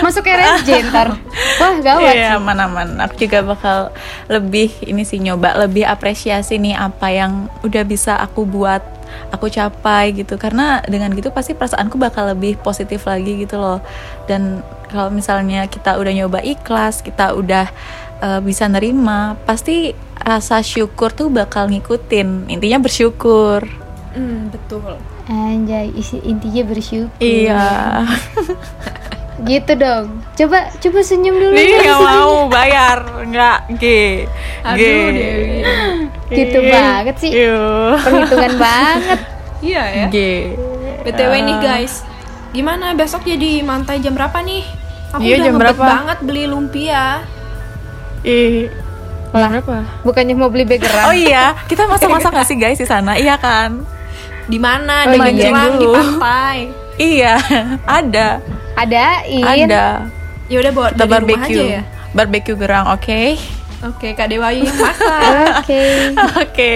masuk 0.00 0.24
RSJ 0.24 0.70
ntar. 0.88 1.08
Wah 1.60 1.74
gawat 1.78 2.14
Iya 2.16 2.40
aman-aman. 2.40 2.88
Aku 3.04 3.14
juga 3.20 3.44
bakal 3.44 3.78
lebih 4.26 4.72
ini 4.82 5.04
sih 5.04 5.20
nyoba 5.20 5.54
lebih 5.60 5.84
apresiasi 5.84 6.56
nih 6.56 6.74
apa 6.74 7.12
yang 7.12 7.46
udah 7.60 7.84
bisa 7.84 8.16
aku 8.16 8.48
buat, 8.48 8.80
aku 9.30 9.50
capai 9.50 10.14
gitu. 10.14 10.38
Karena 10.40 10.80
dengan 10.84 11.12
gitu 11.12 11.34
pasti 11.34 11.52
perasaanku 11.52 11.98
bakal 11.98 12.30
lebih 12.32 12.58
positif 12.60 13.04
lagi 13.04 13.44
gitu 13.44 13.58
loh. 13.58 13.80
Dan 14.30 14.64
kalau 14.88 15.10
misalnya 15.10 15.66
kita 15.66 15.98
udah 15.98 16.12
nyoba 16.14 16.40
ikhlas, 16.44 17.02
kita 17.02 17.34
udah 17.34 17.66
eh, 18.22 18.40
bisa 18.40 18.70
nerima, 18.70 19.34
pasti 19.44 19.92
rasa 20.24 20.62
syukur 20.64 21.10
tuh 21.10 21.28
bakal 21.28 21.68
ngikutin. 21.68 22.48
Intinya 22.48 22.78
bersyukur. 22.80 23.66
Hmm, 24.14 24.48
betul. 24.54 24.96
Anjay, 25.26 25.90
isi 25.96 26.22
intinya 26.22 26.62
bersyukur. 26.68 27.18
Iya. 27.18 28.04
Gitu 29.42 29.72
dong. 29.74 30.22
Coba 30.38 30.70
coba 30.78 30.98
senyum 31.02 31.34
dulu. 31.34 31.58
Nih 31.58 31.82
nggak 31.82 32.00
mau 32.00 32.46
bayar, 32.46 33.02
nggak 33.26 33.58
G. 33.82 33.84
G. 34.78 34.82
Gitu 36.26 36.58
banget 36.62 37.16
sih. 37.18 37.30
Yuh. 37.30 37.94
Perhitungan 37.98 38.54
banget. 38.64 39.18
Iya 39.60 39.82
ya. 39.84 40.06
G. 40.08 40.16
BTW 41.02 41.32
Ah. 41.32 41.40
nih 41.42 41.56
guys, 41.58 42.00
gimana 42.50 42.92
besok 42.92 43.22
jadi 43.22 43.60
mantai 43.60 43.98
jam 43.98 44.12
berapa 44.12 44.40
nih? 44.40 44.64
Aku 45.10 45.20
Iya, 45.20 45.34
udah 45.34 45.44
jam 45.44 45.54
berapa? 45.56 45.84
banget 45.84 46.18
beli 46.20 46.44
lumpia. 46.44 47.22
Ih. 48.22 48.72
Lah. 49.30 49.50
berapa? 49.50 49.76
Bukannya 50.00 50.32
mau 50.32 50.48
beli 50.48 50.64
background. 50.64 51.06
Oh 51.06 51.12
iya, 51.12 51.58
kita 51.66 51.84
masak-masak 51.84 52.30
nggak 52.30 52.46
sih 52.46 52.56
guys 52.56 52.78
di 52.78 52.84
sana? 52.84 53.14
Iya 53.14 53.34
kan? 53.34 53.82
Di 54.44 54.56
mana? 54.56 55.04
Oh, 55.04 55.10
di 55.10 55.18
iya. 55.34 55.50
Magelang, 55.50 55.72
di 55.72 55.82
Dulu. 55.82 55.94
pantai. 55.94 56.58
Iya, 56.94 57.34
ada, 57.98 58.28
Adain. 58.74 59.42
ada. 59.66 60.06
Ya 60.46 60.56
udah 60.58 60.72
bawa 60.72 60.88
Kita 60.88 61.02
rumah 61.02 61.10
aja 61.10 61.14
barbecue, 61.16 61.64
ya. 61.68 61.82
barbecue 62.12 62.54
gerang, 62.54 62.86
oke? 62.88 63.22
Oke, 63.82 64.14
Kak 64.14 64.30
Dewayu 64.30 64.62
yang 64.62 64.78
masak. 64.78 65.46
Oke. 65.60 65.82
Oke, 66.38 66.74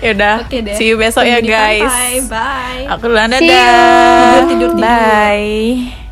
yaudah. 0.00 0.42
Oke 0.42 0.58
deh. 0.60 0.74
See 0.74 0.90
you 0.90 0.96
besok 0.96 1.24
ya 1.24 1.38
Tunggu 1.38 1.52
guys. 1.52 1.84
pantai. 1.84 2.14
Bye. 2.26 2.84
Aku 2.90 3.04
duluan 3.06 3.30
dadah. 3.30 4.44
tidur, 4.44 4.70
tidur. 4.70 4.70
Bye. 4.76 6.03